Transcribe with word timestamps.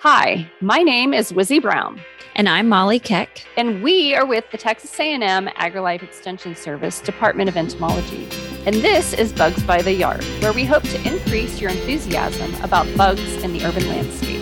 Hi, 0.00 0.48
my 0.60 0.82
name 0.82 1.12
is 1.12 1.32
Wizzie 1.32 1.58
Brown, 1.58 2.00
And 2.36 2.48
I'm 2.48 2.68
Molly 2.68 3.00
Keck. 3.00 3.44
and 3.56 3.82
we 3.82 4.14
are 4.14 4.24
with 4.24 4.44
the 4.52 4.58
Texas 4.58 4.98
A&M 5.00 5.48
AgriLife 5.48 6.02
Extension 6.04 6.54
Service 6.54 7.00
Department 7.00 7.48
of 7.48 7.56
Entomology. 7.56 8.28
And 8.64 8.76
this 8.76 9.12
is 9.12 9.32
Bugs 9.32 9.62
by 9.64 9.82
the 9.82 9.92
Yard, 9.92 10.22
where 10.40 10.52
we 10.52 10.64
hope 10.64 10.84
to 10.84 11.02
increase 11.02 11.60
your 11.60 11.70
enthusiasm 11.70 12.54
about 12.62 12.86
bugs 12.96 13.42
in 13.42 13.52
the 13.52 13.64
urban 13.64 13.88
landscape. 13.88 14.38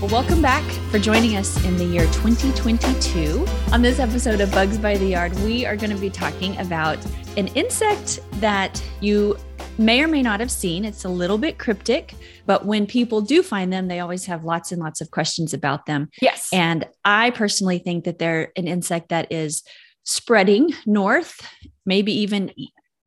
Well, 0.00 0.10
welcome 0.10 0.40
back 0.40 0.64
for 0.90 0.98
joining 0.98 1.36
us 1.36 1.62
in 1.64 1.76
the 1.76 1.84
year 1.84 2.04
2022. 2.06 3.46
On 3.72 3.82
this 3.82 3.98
episode 3.98 4.40
of 4.40 4.50
Bugs 4.52 4.78
by 4.78 4.96
the 4.96 5.06
Yard, 5.06 5.34
we 5.40 5.66
are 5.66 5.76
going 5.76 5.90
to 5.90 6.00
be 6.00 6.10
talking 6.10 6.56
about 6.58 6.98
an 7.36 7.48
insect 7.48 8.20
that 8.40 8.82
you 9.00 9.36
may 9.78 10.02
or 10.02 10.08
may 10.08 10.22
not 10.22 10.40
have 10.40 10.50
seen. 10.50 10.84
It's 10.84 11.04
a 11.04 11.08
little 11.08 11.38
bit 11.38 11.58
cryptic, 11.58 12.14
but 12.46 12.64
when 12.64 12.86
people 12.86 13.20
do 13.20 13.42
find 13.42 13.72
them, 13.72 13.88
they 13.88 14.00
always 14.00 14.26
have 14.26 14.44
lots 14.44 14.72
and 14.72 14.80
lots 14.80 15.00
of 15.00 15.10
questions 15.10 15.52
about 15.52 15.86
them. 15.86 16.08
Yes. 16.20 16.48
And 16.52 16.86
I 17.04 17.30
personally 17.30 17.78
think 17.78 18.04
that 18.04 18.18
they're 18.18 18.52
an 18.56 18.66
insect 18.66 19.10
that 19.10 19.30
is 19.30 19.62
spreading 20.04 20.72
north, 20.86 21.46
maybe 21.84 22.12
even 22.12 22.52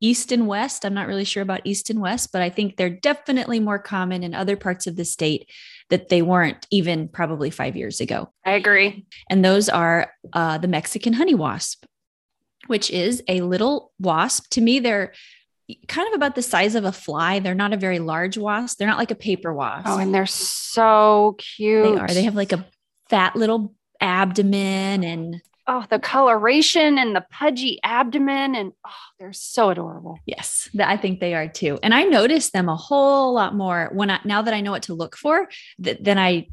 east 0.00 0.32
and 0.32 0.46
west. 0.46 0.84
I'm 0.84 0.94
not 0.94 1.06
really 1.06 1.24
sure 1.24 1.42
about 1.42 1.60
east 1.64 1.90
and 1.90 2.00
west, 2.00 2.30
but 2.32 2.42
I 2.42 2.50
think 2.50 2.76
they're 2.76 2.88
definitely 2.88 3.60
more 3.60 3.78
common 3.78 4.22
in 4.22 4.34
other 4.34 4.56
parts 4.56 4.86
of 4.86 4.96
the 4.96 5.04
state 5.04 5.50
that 5.90 6.08
they 6.08 6.22
weren't 6.22 6.66
even 6.70 7.08
probably 7.08 7.50
five 7.50 7.76
years 7.76 8.00
ago. 8.00 8.32
I 8.44 8.52
agree. 8.52 9.04
And 9.28 9.44
those 9.44 9.68
are 9.68 10.12
uh, 10.32 10.58
the 10.58 10.68
Mexican 10.68 11.12
honey 11.12 11.34
wasp, 11.34 11.84
which 12.66 12.90
is 12.90 13.22
a 13.28 13.42
little 13.42 13.92
wasp. 13.98 14.48
To 14.50 14.60
me, 14.60 14.78
they're 14.78 15.12
kind 15.88 16.08
of 16.08 16.14
about 16.14 16.34
the 16.34 16.42
size 16.42 16.74
of 16.74 16.84
a 16.84 16.92
fly. 16.92 17.38
They're 17.38 17.54
not 17.54 17.72
a 17.72 17.76
very 17.76 17.98
large 17.98 18.38
wasp. 18.38 18.78
They're 18.78 18.88
not 18.88 18.98
like 18.98 19.10
a 19.10 19.16
paper 19.16 19.52
wasp. 19.52 19.88
Oh, 19.88 19.98
and 19.98 20.14
they're 20.14 20.26
so 20.26 21.36
cute. 21.38 21.84
they 21.84 22.00
are. 22.00 22.08
They 22.08 22.24
have 22.24 22.34
like 22.34 22.52
a 22.52 22.66
fat 23.08 23.36
little 23.36 23.74
abdomen 24.00 25.04
and 25.04 25.42
oh, 25.66 25.84
the 25.88 25.98
coloration 25.98 26.98
and 26.98 27.14
the 27.14 27.24
pudgy 27.30 27.78
abdomen, 27.84 28.54
and 28.54 28.72
oh, 28.84 28.90
they're 29.18 29.32
so 29.32 29.70
adorable. 29.70 30.18
Yes, 30.26 30.68
that 30.74 30.88
I 30.88 30.96
think 30.96 31.20
they 31.20 31.34
are 31.34 31.48
too. 31.48 31.78
And 31.82 31.94
I 31.94 32.02
notice 32.02 32.50
them 32.50 32.68
a 32.68 32.76
whole 32.76 33.32
lot 33.34 33.54
more 33.54 33.90
when 33.92 34.10
I 34.10 34.20
now 34.24 34.42
that 34.42 34.54
I 34.54 34.60
know 34.60 34.72
what 34.72 34.84
to 34.84 34.94
look 34.94 35.16
for 35.16 35.48
th- 35.82 35.98
than 36.00 36.18
I 36.18 36.48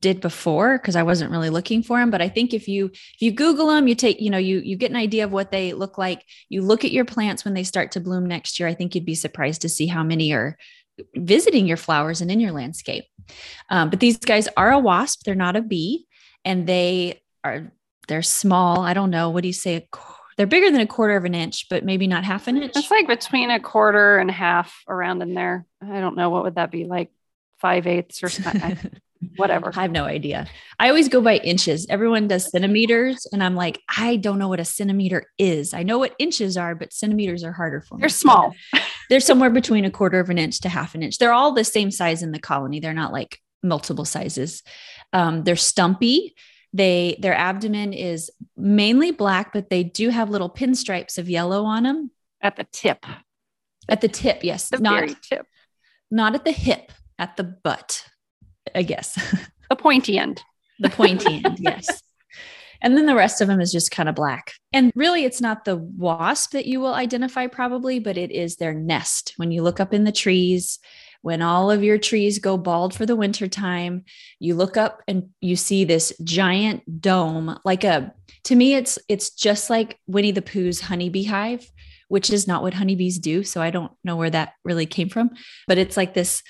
did 0.00 0.20
before 0.20 0.78
because 0.78 0.96
I 0.96 1.02
wasn't 1.02 1.30
really 1.30 1.50
looking 1.50 1.82
for 1.82 1.98
them. 1.98 2.10
But 2.10 2.22
I 2.22 2.28
think 2.28 2.54
if 2.54 2.68
you 2.68 2.86
if 2.86 3.20
you 3.20 3.32
Google 3.32 3.68
them, 3.68 3.88
you 3.88 3.94
take 3.94 4.20
you 4.20 4.30
know 4.30 4.38
you 4.38 4.58
you 4.60 4.76
get 4.76 4.90
an 4.90 4.96
idea 4.96 5.24
of 5.24 5.32
what 5.32 5.50
they 5.50 5.72
look 5.72 5.98
like. 5.98 6.24
You 6.48 6.62
look 6.62 6.84
at 6.84 6.92
your 6.92 7.04
plants 7.04 7.44
when 7.44 7.54
they 7.54 7.64
start 7.64 7.92
to 7.92 8.00
bloom 8.00 8.26
next 8.26 8.58
year. 8.60 8.68
I 8.68 8.74
think 8.74 8.94
you'd 8.94 9.04
be 9.04 9.14
surprised 9.14 9.62
to 9.62 9.68
see 9.68 9.86
how 9.86 10.02
many 10.02 10.32
are 10.32 10.56
visiting 11.14 11.66
your 11.66 11.76
flowers 11.76 12.20
and 12.20 12.30
in 12.30 12.40
your 12.40 12.52
landscape. 12.52 13.04
Um, 13.70 13.90
but 13.90 14.00
these 14.00 14.18
guys 14.18 14.48
are 14.56 14.72
a 14.72 14.78
wasp. 14.78 15.22
They're 15.24 15.34
not 15.34 15.56
a 15.56 15.62
bee, 15.62 16.06
and 16.44 16.66
they 16.66 17.22
are 17.44 17.72
they're 18.08 18.22
small. 18.22 18.80
I 18.80 18.94
don't 18.94 19.10
know. 19.10 19.30
What 19.30 19.42
do 19.42 19.48
you 19.48 19.54
say? 19.54 19.88
They're 20.36 20.46
bigger 20.46 20.70
than 20.70 20.80
a 20.80 20.86
quarter 20.86 21.16
of 21.16 21.24
an 21.24 21.34
inch, 21.34 21.66
but 21.68 21.84
maybe 21.84 22.06
not 22.06 22.24
half 22.24 22.46
an 22.46 22.62
inch. 22.62 22.76
It's 22.76 22.90
like 22.90 23.08
between 23.08 23.50
a 23.50 23.58
quarter 23.58 24.18
and 24.18 24.30
a 24.30 24.32
half 24.32 24.72
around 24.86 25.20
in 25.20 25.34
there. 25.34 25.66
I 25.82 26.00
don't 26.00 26.16
know 26.16 26.30
what 26.30 26.44
would 26.44 26.54
that 26.54 26.70
be 26.70 26.84
like, 26.84 27.10
five 27.60 27.88
eighths 27.88 28.22
or 28.22 28.28
something. 28.28 28.78
whatever. 29.36 29.72
I 29.74 29.82
have 29.82 29.90
no 29.90 30.04
idea. 30.04 30.46
I 30.78 30.88
always 30.88 31.08
go 31.08 31.20
by 31.20 31.36
inches. 31.36 31.86
Everyone 31.88 32.28
does 32.28 32.50
centimeters, 32.50 33.26
and 33.32 33.42
I'm 33.42 33.54
like, 33.54 33.80
I 33.88 34.16
don't 34.16 34.38
know 34.38 34.48
what 34.48 34.60
a 34.60 34.64
centimeter 34.64 35.26
is. 35.38 35.74
I 35.74 35.82
know 35.82 35.98
what 35.98 36.14
inches 36.18 36.56
are, 36.56 36.74
but 36.74 36.92
centimeters 36.92 37.44
are 37.44 37.52
harder 37.52 37.80
for 37.80 37.96
me. 37.96 38.00
They're 38.00 38.08
small. 38.08 38.54
They're 39.10 39.20
somewhere 39.20 39.50
between 39.50 39.84
a 39.84 39.90
quarter 39.90 40.20
of 40.20 40.30
an 40.30 40.38
inch 40.38 40.60
to 40.60 40.68
half 40.68 40.94
an 40.94 41.02
inch. 41.02 41.18
They're 41.18 41.32
all 41.32 41.52
the 41.52 41.64
same 41.64 41.90
size 41.90 42.22
in 42.22 42.32
the 42.32 42.38
colony. 42.38 42.80
They're 42.80 42.92
not 42.92 43.12
like 43.12 43.40
multiple 43.62 44.04
sizes. 44.04 44.62
Um, 45.12 45.44
they're 45.44 45.56
stumpy. 45.56 46.34
They 46.72 47.18
their 47.20 47.34
abdomen 47.34 47.92
is 47.92 48.30
mainly 48.56 49.10
black, 49.10 49.52
but 49.52 49.70
they 49.70 49.84
do 49.84 50.10
have 50.10 50.30
little 50.30 50.50
pinstripes 50.50 51.16
of 51.18 51.28
yellow 51.28 51.64
on 51.64 51.84
them 51.84 52.10
At 52.42 52.56
the 52.56 52.66
tip, 52.70 53.06
at 53.88 54.00
the 54.00 54.08
tip. 54.08 54.44
Yes, 54.44 54.68
the 54.68 54.78
not 54.78 55.00
very 55.00 55.16
tip, 55.22 55.46
not 56.10 56.34
at 56.34 56.44
the 56.44 56.52
hip, 56.52 56.92
at 57.18 57.36
the 57.36 57.44
butt. 57.44 58.04
I 58.74 58.82
guess. 58.82 59.18
the 59.70 59.76
pointy 59.76 60.18
end. 60.18 60.42
the 60.78 60.90
pointy 60.90 61.42
end, 61.44 61.58
yes. 61.60 62.02
And 62.80 62.96
then 62.96 63.06
the 63.06 63.14
rest 63.14 63.40
of 63.40 63.48
them 63.48 63.60
is 63.60 63.72
just 63.72 63.90
kind 63.90 64.08
of 64.08 64.14
black. 64.14 64.52
And 64.72 64.92
really, 64.94 65.24
it's 65.24 65.40
not 65.40 65.64
the 65.64 65.76
wasp 65.76 66.52
that 66.52 66.66
you 66.66 66.80
will 66.80 66.94
identify 66.94 67.48
probably, 67.48 67.98
but 67.98 68.16
it 68.16 68.30
is 68.30 68.56
their 68.56 68.72
nest. 68.72 69.34
When 69.36 69.50
you 69.50 69.62
look 69.62 69.80
up 69.80 69.92
in 69.92 70.04
the 70.04 70.12
trees, 70.12 70.78
when 71.22 71.42
all 71.42 71.70
of 71.70 71.82
your 71.82 71.98
trees 71.98 72.38
go 72.38 72.56
bald 72.56 72.94
for 72.94 73.04
the 73.04 73.16
winter 73.16 73.48
time, 73.48 74.04
you 74.38 74.54
look 74.54 74.76
up 74.76 75.02
and 75.08 75.30
you 75.40 75.56
see 75.56 75.84
this 75.84 76.12
giant 76.22 77.00
dome, 77.00 77.58
like 77.64 77.82
a, 77.82 78.14
to 78.44 78.54
me, 78.54 78.74
it's, 78.74 78.98
it's 79.08 79.30
just 79.30 79.68
like 79.68 79.98
Winnie 80.06 80.30
the 80.30 80.42
Pooh's 80.42 80.80
honeybee 80.80 81.24
hive, 81.24 81.68
which 82.06 82.30
is 82.30 82.46
not 82.46 82.62
what 82.62 82.74
honeybees 82.74 83.18
do. 83.18 83.42
So 83.42 83.60
I 83.60 83.70
don't 83.70 83.92
know 84.04 84.16
where 84.16 84.30
that 84.30 84.52
really 84.64 84.86
came 84.86 85.08
from, 85.08 85.30
but 85.66 85.78
it's 85.78 85.96
like 85.96 86.14
this 86.14 86.42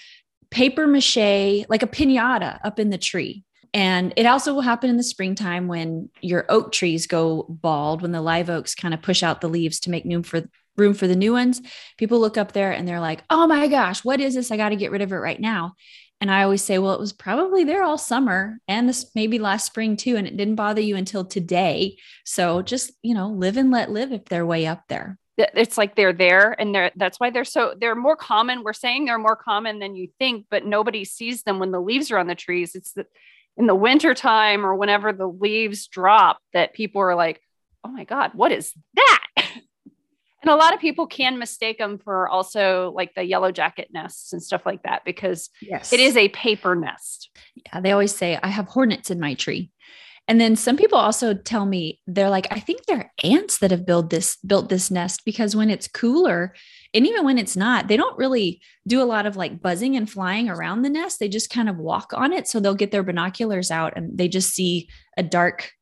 paper 0.50 0.86
mache, 0.86 1.66
like 1.68 1.82
a 1.82 1.86
pinata 1.86 2.58
up 2.64 2.78
in 2.78 2.90
the 2.90 2.98
tree. 2.98 3.44
And 3.74 4.14
it 4.16 4.26
also 4.26 4.54
will 4.54 4.62
happen 4.62 4.88
in 4.88 4.96
the 4.96 5.02
springtime 5.02 5.68
when 5.68 6.08
your 6.22 6.46
oak 6.48 6.72
trees 6.72 7.06
go 7.06 7.44
bald, 7.48 8.02
when 8.02 8.12
the 8.12 8.22
live 8.22 8.48
oaks 8.48 8.74
kind 8.74 8.94
of 8.94 9.02
push 9.02 9.22
out 9.22 9.40
the 9.40 9.48
leaves 9.48 9.80
to 9.80 9.90
make 9.90 10.04
room 10.04 10.22
for 10.22 10.42
room 10.76 10.94
for 10.94 11.06
the 11.06 11.16
new 11.16 11.32
ones. 11.32 11.60
People 11.98 12.20
look 12.20 12.38
up 12.38 12.52
there 12.52 12.72
and 12.72 12.86
they're 12.86 13.00
like, 13.00 13.24
"Oh 13.28 13.46
my 13.46 13.66
gosh, 13.66 14.04
what 14.04 14.20
is 14.20 14.34
this? 14.34 14.50
I 14.50 14.56
got 14.56 14.70
to 14.70 14.76
get 14.76 14.90
rid 14.90 15.02
of 15.02 15.12
it 15.12 15.16
right 15.16 15.40
now." 15.40 15.74
And 16.20 16.30
I 16.30 16.42
always 16.44 16.62
say, 16.62 16.78
"Well, 16.78 16.94
it 16.94 17.00
was 17.00 17.12
probably 17.12 17.64
there 17.64 17.82
all 17.82 17.98
summer 17.98 18.58
and 18.68 18.88
this 18.88 19.10
maybe 19.14 19.38
last 19.38 19.66
spring 19.66 19.96
too, 19.96 20.16
and 20.16 20.26
it 20.26 20.36
didn't 20.36 20.54
bother 20.54 20.80
you 20.80 20.96
until 20.96 21.24
today. 21.24 21.98
So 22.24 22.62
just 22.62 22.92
you 23.02 23.14
know, 23.14 23.28
live 23.28 23.56
and 23.56 23.70
let 23.70 23.90
live 23.90 24.12
if 24.12 24.24
they're 24.26 24.46
way 24.46 24.66
up 24.66 24.84
there." 24.88 25.18
It's 25.38 25.78
like 25.78 25.94
they're 25.94 26.12
there, 26.12 26.60
and 26.60 26.74
they're 26.74 26.90
that's 26.96 27.20
why 27.20 27.30
they're 27.30 27.44
so 27.44 27.74
they're 27.78 27.94
more 27.94 28.16
common. 28.16 28.64
We're 28.64 28.72
saying 28.72 29.04
they're 29.04 29.18
more 29.18 29.36
common 29.36 29.78
than 29.78 29.94
you 29.94 30.08
think, 30.18 30.46
but 30.50 30.66
nobody 30.66 31.04
sees 31.04 31.44
them 31.44 31.58
when 31.60 31.70
the 31.70 31.80
leaves 31.80 32.10
are 32.10 32.18
on 32.18 32.26
the 32.26 32.34
trees. 32.34 32.74
It's 32.74 32.92
the, 32.92 33.06
in 33.56 33.66
the 33.66 33.74
winter 33.74 34.14
time 34.14 34.66
or 34.66 34.74
whenever 34.74 35.12
the 35.12 35.28
leaves 35.28 35.86
drop 35.86 36.38
that 36.52 36.74
people 36.74 37.00
are 37.00 37.14
like, 37.14 37.40
"Oh 37.84 37.88
my 37.88 38.04
god, 38.04 38.32
what 38.34 38.52
is 38.52 38.74
that?" 38.94 39.24
And 40.40 40.52
a 40.52 40.56
lot 40.56 40.72
of 40.72 40.78
people 40.78 41.08
can 41.08 41.38
mistake 41.38 41.78
them 41.78 41.98
for 41.98 42.28
also 42.28 42.92
like 42.94 43.12
the 43.14 43.24
yellow 43.24 43.50
jacket 43.50 43.88
nests 43.92 44.32
and 44.32 44.40
stuff 44.40 44.64
like 44.64 44.84
that 44.84 45.04
because 45.04 45.50
Yes, 45.60 45.92
it 45.92 45.98
is 45.98 46.16
a 46.16 46.28
paper 46.28 46.76
nest. 46.76 47.30
Yeah, 47.56 47.80
they 47.80 47.90
always 47.90 48.14
say, 48.14 48.38
I 48.40 48.48
have 48.48 48.68
hornets 48.68 49.10
in 49.10 49.18
my 49.18 49.34
tree. 49.34 49.72
And 50.28 50.38
then 50.38 50.56
some 50.56 50.76
people 50.76 50.98
also 50.98 51.32
tell 51.32 51.64
me 51.64 52.00
they're 52.06 52.28
like, 52.28 52.46
I 52.50 52.60
think 52.60 52.84
they're 52.84 53.10
ants 53.24 53.58
that 53.58 53.70
have 53.70 53.86
built 53.86 54.10
this 54.10 54.36
built 54.46 54.68
this 54.68 54.90
nest 54.90 55.22
because 55.24 55.56
when 55.56 55.70
it's 55.70 55.88
cooler, 55.88 56.54
and 56.92 57.06
even 57.06 57.24
when 57.24 57.38
it's 57.38 57.56
not, 57.56 57.88
they 57.88 57.96
don't 57.96 58.18
really 58.18 58.60
do 58.86 59.02
a 59.02 59.04
lot 59.04 59.24
of 59.24 59.36
like 59.36 59.62
buzzing 59.62 59.96
and 59.96 60.08
flying 60.08 60.50
around 60.50 60.82
the 60.82 60.90
nest. 60.90 61.18
They 61.18 61.28
just 61.28 61.50
kind 61.50 61.68
of 61.68 61.78
walk 61.78 62.12
on 62.14 62.34
it. 62.34 62.46
So 62.46 62.60
they'll 62.60 62.74
get 62.74 62.90
their 62.90 63.02
binoculars 63.02 63.70
out 63.70 63.94
and 63.96 64.16
they 64.16 64.28
just 64.28 64.50
see 64.50 64.88
a 65.16 65.22
dark, 65.22 65.72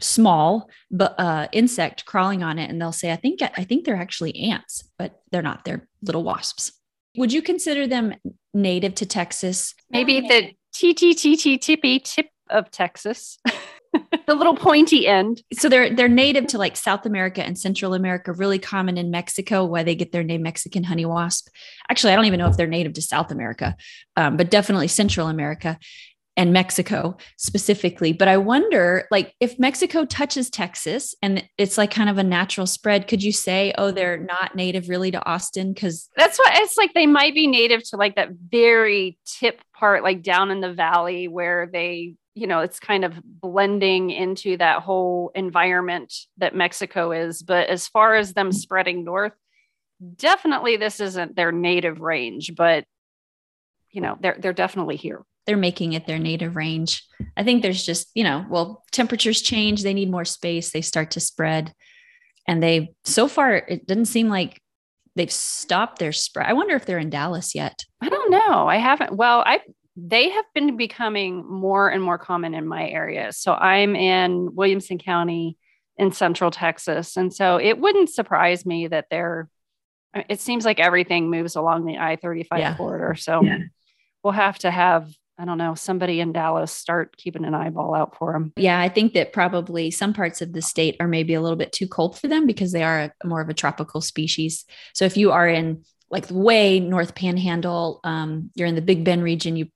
small 0.00 0.70
but 0.90 1.14
uh, 1.18 1.48
insect 1.52 2.06
crawling 2.06 2.42
on 2.42 2.58
it, 2.58 2.70
and 2.70 2.80
they'll 2.80 2.92
say, 2.92 3.12
I 3.12 3.16
think 3.16 3.40
I 3.42 3.64
think 3.64 3.84
they're 3.84 3.96
actually 3.96 4.34
ants, 4.50 4.82
but 4.98 5.20
they're 5.30 5.42
not. 5.42 5.66
They're 5.66 5.86
little 6.02 6.24
wasps. 6.24 6.72
Would 7.16 7.32
you 7.32 7.42
consider 7.42 7.86
them 7.86 8.14
native 8.54 8.94
to 8.96 9.06
Texas? 9.06 9.74
Maybe 9.90 10.20
the 10.20 10.52
TTTT 10.74 11.60
tippy 11.60 12.00
tip 12.00 12.28
of 12.48 12.70
Texas, 12.70 13.38
the 14.26 14.34
little 14.34 14.54
pointy 14.54 15.06
end. 15.06 15.42
so 15.52 15.68
they're 15.68 15.94
they're 15.94 16.08
native 16.08 16.46
to 16.48 16.58
like 16.58 16.76
South 16.76 17.06
America 17.06 17.42
and 17.42 17.58
Central 17.58 17.94
America, 17.94 18.32
really 18.32 18.58
common 18.58 18.96
in 18.96 19.10
Mexico, 19.10 19.64
why 19.64 19.82
they 19.82 19.94
get 19.94 20.12
their 20.12 20.22
name 20.22 20.42
Mexican 20.42 20.84
honey 20.84 21.04
wasp. 21.04 21.48
Actually, 21.90 22.12
I 22.12 22.16
don't 22.16 22.26
even 22.26 22.38
know 22.38 22.48
if 22.48 22.56
they're 22.56 22.66
native 22.66 22.92
to 22.94 23.02
South 23.02 23.30
America, 23.30 23.76
um, 24.16 24.36
but 24.36 24.50
definitely 24.50 24.88
Central 24.88 25.28
America 25.28 25.78
and 26.36 26.52
Mexico 26.52 27.16
specifically. 27.36 28.12
But 28.12 28.28
I 28.28 28.36
wonder, 28.36 29.06
like, 29.10 29.34
if 29.40 29.58
Mexico 29.58 30.04
touches 30.04 30.48
Texas 30.48 31.14
and 31.22 31.46
it's 31.58 31.76
like 31.76 31.90
kind 31.90 32.08
of 32.08 32.18
a 32.18 32.22
natural 32.22 32.66
spread, 32.66 33.08
could 33.08 33.22
you 33.22 33.32
say, 33.32 33.74
oh, 33.76 33.90
they're 33.90 34.16
not 34.16 34.54
native 34.54 34.88
really 34.88 35.10
to 35.10 35.24
Austin? 35.26 35.72
Because 35.72 36.08
That's 36.16 36.38
what 36.38 36.52
it's 36.56 36.76
like 36.76 36.94
they 36.94 37.06
might 37.06 37.34
be 37.34 37.46
native 37.46 37.82
to 37.90 37.96
like 37.96 38.14
that 38.14 38.30
very 38.32 39.18
tip 39.26 39.60
part, 39.74 40.02
like 40.02 40.22
down 40.22 40.50
in 40.50 40.60
the 40.60 40.72
valley 40.72 41.28
where 41.28 41.68
they, 41.70 42.14
you 42.34 42.46
know, 42.46 42.60
it's 42.60 42.78
kind 42.78 43.04
of 43.04 43.14
blending 43.24 44.10
into 44.10 44.56
that 44.56 44.82
whole 44.82 45.32
environment 45.34 46.14
that 46.38 46.54
Mexico 46.54 47.12
is. 47.12 47.42
But 47.42 47.68
as 47.68 47.88
far 47.88 48.14
as 48.14 48.32
them 48.32 48.52
spreading 48.52 49.04
north, 49.04 49.32
definitely 50.16 50.76
this 50.76 51.00
isn't 51.00 51.36
their 51.36 51.52
native 51.52 52.00
range, 52.00 52.54
but 52.56 52.84
you 53.90 54.00
know, 54.00 54.16
they're 54.20 54.36
they're 54.38 54.52
definitely 54.52 54.96
here. 54.96 55.24
they're 55.46 55.56
making 55.56 55.94
it 55.94 56.06
their 56.06 56.18
native 56.18 56.56
range. 56.56 57.04
I 57.36 57.42
think 57.42 57.62
there's 57.62 57.84
just, 57.84 58.08
you 58.14 58.24
know, 58.24 58.46
well, 58.48 58.84
temperatures 58.92 59.42
change, 59.42 59.82
they 59.82 59.94
need 59.94 60.10
more 60.10 60.24
space, 60.24 60.70
they 60.70 60.80
start 60.80 61.10
to 61.12 61.20
spread. 61.20 61.72
And 62.46 62.62
they 62.62 62.94
so 63.04 63.28
far 63.28 63.54
it 63.56 63.86
doesn't 63.86 64.06
seem 64.06 64.28
like 64.28 64.60
they've 65.16 65.30
stopped 65.30 65.98
their 65.98 66.12
spread. 66.12 66.46
I 66.46 66.52
wonder 66.52 66.76
if 66.76 66.86
they're 66.86 66.98
in 66.98 67.10
Dallas 67.10 67.54
yet. 67.54 67.84
I 68.00 68.08
don't 68.08 68.30
know. 68.30 68.68
I 68.68 68.76
haven't. 68.76 69.12
Well, 69.12 69.42
I 69.44 69.60
they 70.08 70.30
have 70.30 70.44
been 70.54 70.76
becoming 70.76 71.44
more 71.48 71.88
and 71.88 72.02
more 72.02 72.18
common 72.18 72.54
in 72.54 72.66
my 72.66 72.88
area. 72.88 73.32
So 73.32 73.52
I'm 73.52 73.94
in 73.96 74.54
Williamson 74.54 74.98
County 74.98 75.58
in 75.96 76.12
Central 76.12 76.50
Texas, 76.50 77.16
and 77.16 77.32
so 77.32 77.58
it 77.58 77.78
wouldn't 77.78 78.10
surprise 78.10 78.64
me 78.64 78.88
that 78.88 79.06
they're. 79.10 79.48
It 80.28 80.40
seems 80.40 80.64
like 80.64 80.80
everything 80.80 81.30
moves 81.30 81.56
along 81.56 81.84
the 81.84 81.98
I 81.98 82.16
thirty 82.16 82.44
five 82.44 82.76
corridor. 82.76 83.14
So 83.14 83.42
yeah. 83.42 83.58
we'll 84.22 84.32
have 84.32 84.58
to 84.60 84.70
have 84.70 85.12
I 85.40 85.46
don't 85.46 85.56
know, 85.56 85.74
somebody 85.74 86.20
in 86.20 86.32
Dallas 86.32 86.70
start 86.70 87.16
keeping 87.16 87.46
an 87.46 87.54
eyeball 87.54 87.94
out 87.94 88.14
for 88.14 88.34
them. 88.34 88.52
Yeah, 88.56 88.78
I 88.78 88.90
think 88.90 89.14
that 89.14 89.32
probably 89.32 89.90
some 89.90 90.12
parts 90.12 90.42
of 90.42 90.52
the 90.52 90.60
state 90.60 90.96
are 91.00 91.08
maybe 91.08 91.32
a 91.32 91.40
little 91.40 91.56
bit 91.56 91.72
too 91.72 91.88
cold 91.88 92.18
for 92.18 92.28
them 92.28 92.46
because 92.46 92.72
they 92.72 92.82
are 92.82 93.00
a, 93.00 93.26
more 93.26 93.40
of 93.40 93.48
a 93.48 93.54
tropical 93.54 94.02
species. 94.02 94.66
So 94.92 95.06
if 95.06 95.16
you 95.16 95.32
are 95.32 95.48
in 95.48 95.82
like 96.10 96.26
the 96.26 96.34
way 96.34 96.78
North 96.78 97.14
Panhandle, 97.14 98.00
um, 98.04 98.50
you're 98.54 98.66
in 98.66 98.74
the 98.74 98.82
Big 98.82 99.02
Bend 99.02 99.22
region, 99.22 99.56
you 99.56 99.68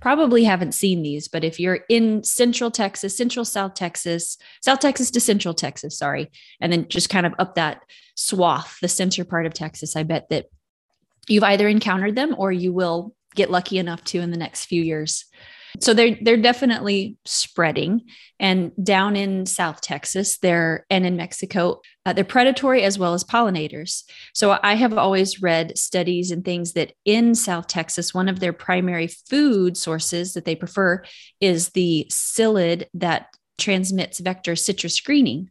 probably 0.00 0.44
haven't 0.44 0.72
seen 0.72 1.02
these, 1.02 1.28
but 1.28 1.44
if 1.44 1.58
you're 1.58 1.80
in 1.88 2.22
Central 2.22 2.70
Texas, 2.70 3.16
Central 3.16 3.44
South 3.44 3.74
Texas, 3.74 4.38
South 4.62 4.80
Texas 4.80 5.10
to 5.12 5.20
Central 5.20 5.54
Texas, 5.54 5.98
sorry, 5.98 6.30
and 6.60 6.72
then 6.72 6.88
just 6.88 7.08
kind 7.08 7.26
of 7.26 7.34
up 7.38 7.54
that 7.54 7.82
swath, 8.14 8.78
the 8.80 8.88
center 8.88 9.24
part 9.24 9.46
of 9.46 9.54
Texas, 9.54 9.96
I 9.96 10.02
bet 10.02 10.28
that 10.30 10.46
you've 11.28 11.44
either 11.44 11.68
encountered 11.68 12.14
them 12.14 12.34
or 12.38 12.52
you 12.52 12.72
will 12.72 13.14
get 13.34 13.50
lucky 13.50 13.78
enough 13.78 14.02
to 14.04 14.20
in 14.20 14.30
the 14.30 14.36
next 14.36 14.66
few 14.66 14.82
years. 14.82 15.26
So 15.80 15.94
they're 15.94 16.16
they're 16.20 16.36
definitely 16.36 17.16
spreading, 17.24 18.02
and 18.38 18.72
down 18.82 19.16
in 19.16 19.46
South 19.46 19.80
Texas, 19.80 20.38
they're 20.38 20.86
and 20.90 21.04
in 21.04 21.16
Mexico, 21.16 21.80
uh, 22.04 22.12
they're 22.12 22.24
predatory 22.24 22.82
as 22.84 22.98
well 22.98 23.14
as 23.14 23.24
pollinators. 23.24 24.04
So 24.32 24.58
I 24.62 24.74
have 24.74 24.96
always 24.96 25.42
read 25.42 25.76
studies 25.76 26.30
and 26.30 26.44
things 26.44 26.72
that 26.74 26.92
in 27.04 27.34
South 27.34 27.66
Texas, 27.66 28.14
one 28.14 28.28
of 28.28 28.40
their 28.40 28.52
primary 28.52 29.08
food 29.08 29.76
sources 29.76 30.34
that 30.34 30.44
they 30.44 30.54
prefer 30.54 31.02
is 31.40 31.70
the 31.70 32.06
psyllid 32.10 32.84
that 32.94 33.28
transmits 33.58 34.20
vector 34.20 34.56
citrus 34.56 35.00
greening. 35.00 35.50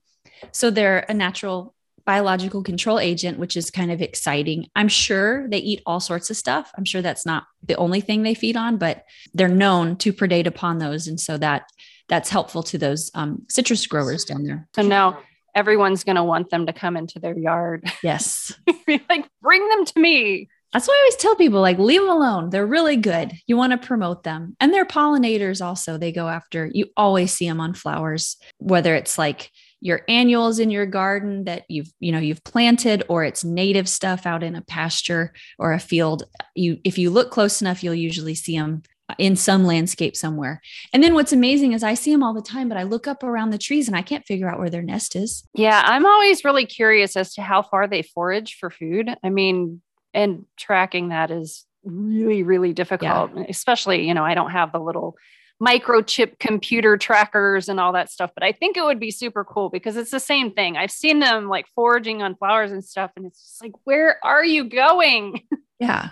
So 0.52 0.70
they're 0.72 1.06
a 1.10 1.14
natural 1.14 1.75
biological 2.06 2.64
control 2.64 3.00
agent, 3.00 3.40
which 3.40 3.58
is 3.58 3.72
kind 3.72 3.92
of 3.92 4.02
exciting. 4.02 4.68
I'm 4.76 4.88
sure 4.88 5.48
they 5.50 5.58
eat 5.58 5.82
all 5.86 6.00
sorts 6.00 6.30
of 6.30 6.38
stuff. 6.38 6.72
I'm 6.78 6.86
sure 6.86 7.02
that's 7.02 7.26
not 7.26 7.46
the 7.64 7.76
only 7.76 8.02
thing 8.02 8.24
they 8.24 8.34
feed 8.34 8.56
on, 8.56 8.78
but 8.78 9.06
they're 9.34 9.48
known 9.48 9.98
to 9.98 10.14
predate 10.14 10.46
upon 10.46 10.78
those. 10.78 11.08
And 11.08 11.20
so 11.20 11.38
that 11.38 11.70
that's 12.08 12.30
helpful 12.30 12.64
to 12.64 12.78
those 12.78 13.10
um, 13.16 13.44
citrus 13.50 13.86
growers 13.88 14.26
down 14.26 14.44
there. 14.44 14.68
So 14.76 14.84
now 14.84 15.20
everyone's 15.56 16.04
going 16.04 16.18
to 16.18 16.24
want 16.24 16.50
them 16.50 16.68
to 16.68 16.74
come 16.74 16.98
into 16.98 17.20
their 17.20 17.38
yard. 17.38 17.90
Yes. 18.04 18.54
like, 18.88 19.28
bring 19.42 19.68
them 19.70 19.86
to 19.86 20.00
me. 20.00 20.50
That's 20.74 20.88
why 20.88 20.94
I 20.94 21.00
always 21.00 21.16
tell 21.16 21.36
people 21.36 21.62
like 21.62 21.80
leave 21.80 22.02
them 22.02 22.10
alone. 22.10 22.50
They're 22.50 22.66
really 22.66 22.98
good. 22.98 23.32
You 23.48 23.56
want 23.56 23.72
to 23.72 23.78
promote 23.88 24.24
them. 24.24 24.58
And 24.60 24.74
they're 24.74 24.86
pollinators 24.86 25.66
also. 25.66 25.98
They 25.98 26.12
go 26.12 26.28
after. 26.28 26.70
You 26.72 26.88
always 26.98 27.32
see 27.32 27.48
them 27.48 27.62
on 27.62 27.74
flowers, 27.74 28.36
whether 28.58 28.94
it's 28.94 29.18
like 29.18 29.52
your 29.82 30.02
annuals 30.08 30.60
in 30.60 30.70
your 30.70 30.86
garden 30.86 31.44
that 31.46 31.64
you've 31.70 31.92
you 32.00 32.12
know 32.12 32.20
you've 32.20 32.44
planted 32.44 33.04
or 33.08 33.24
it's 33.24 33.44
native 33.44 33.88
stuff 33.88 34.26
out 34.26 34.44
in 34.44 34.56
a 34.56 34.62
pasture 34.62 35.34
or 35.60 35.74
a 35.74 35.80
field 35.80 36.24
you 36.56 36.78
if 36.84 36.98
you 36.98 37.10
look 37.10 37.32
close 37.32 37.62
enough 37.62 37.84
you'll 37.84 37.94
usually 37.94 38.36
see 38.36 38.58
them 38.58 38.82
uh, 39.08 39.14
in 39.20 39.36
some 39.36 39.66
landscape 39.66 40.16
somewhere. 40.16 40.60
And 40.92 41.04
then 41.04 41.14
what's 41.14 41.34
amazing 41.34 41.74
is 41.74 41.84
i 41.84 41.94
see 41.94 42.12
them 42.12 42.24
all 42.24 42.34
the 42.34 42.42
time 42.42 42.68
but 42.68 42.78
i 42.78 42.84
look 42.84 43.08
up 43.08 43.24
around 43.24 43.52
the 43.52 43.58
trees 43.58 43.88
and 43.88 43.96
i 43.96 44.02
can't 44.02 44.26
figure 44.26 44.50
out 44.50 44.60
where 44.60 44.70
their 44.70 44.82
nest 44.82 45.16
is. 45.16 45.48
Yeah 45.54 45.84
i'm 45.86 46.06
always 46.06 46.44
really 46.44 46.66
curious 46.66 47.16
as 47.16 47.34
to 47.36 47.42
how 47.42 47.62
far 47.62 47.88
they 47.88 48.02
forage 48.02 48.58
for 48.60 48.70
food. 48.70 49.10
I 49.24 49.30
mean 49.30 49.82
and 50.14 50.46
tracking 50.58 51.10
that 51.10 51.30
is 51.30 51.66
really 51.84 52.42
really 52.42 52.74
difficult 52.74 53.32
yeah. 53.36 53.44
especially 53.48 54.08
you 54.08 54.14
know 54.16 54.26
i 54.26 54.34
don't 54.34 54.50
have 54.50 54.72
the 54.72 54.80
little 54.80 55.16
microchip 55.64 56.38
computer 56.40 56.98
trackers 56.98 57.70
and 57.70 57.80
all 57.80 57.94
that 57.94 58.12
stuff. 58.12 58.32
But 58.34 58.44
I 58.44 58.52
think 58.52 58.78
it 58.78 58.84
would 58.84 59.00
be 59.00 59.12
super 59.12 59.44
cool 59.44 59.70
because 59.70 59.96
it's 59.96 60.12
the 60.12 60.20
same 60.20 60.52
thing. 60.52 60.78
I've 60.78 60.92
seen 60.92 61.20
them 61.20 61.48
like 61.48 61.66
foraging 61.76 62.22
on 62.22 62.36
flowers 62.36 62.72
and 62.72 62.84
stuff, 62.84 63.12
and 63.16 63.26
it's 63.26 63.42
just 63.42 63.64
like, 63.64 63.74
where 63.84 64.20
are 64.24 64.46
you 64.46 64.66
going? 64.70 65.42
Yeah. 65.78 66.12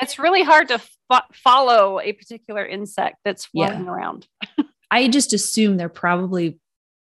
it's 0.00 0.18
really 0.18 0.42
hard 0.42 0.66
to 0.68 0.80
fo- 1.08 1.20
follow 1.32 2.00
a 2.00 2.12
particular 2.12 2.66
insect 2.66 3.18
that's 3.24 3.44
flying 3.44 3.84
yeah. 3.84 3.90
around. 3.92 4.26
I 4.90 5.06
just 5.06 5.32
assume 5.32 5.76
they're 5.76 5.88
probably 5.88 6.58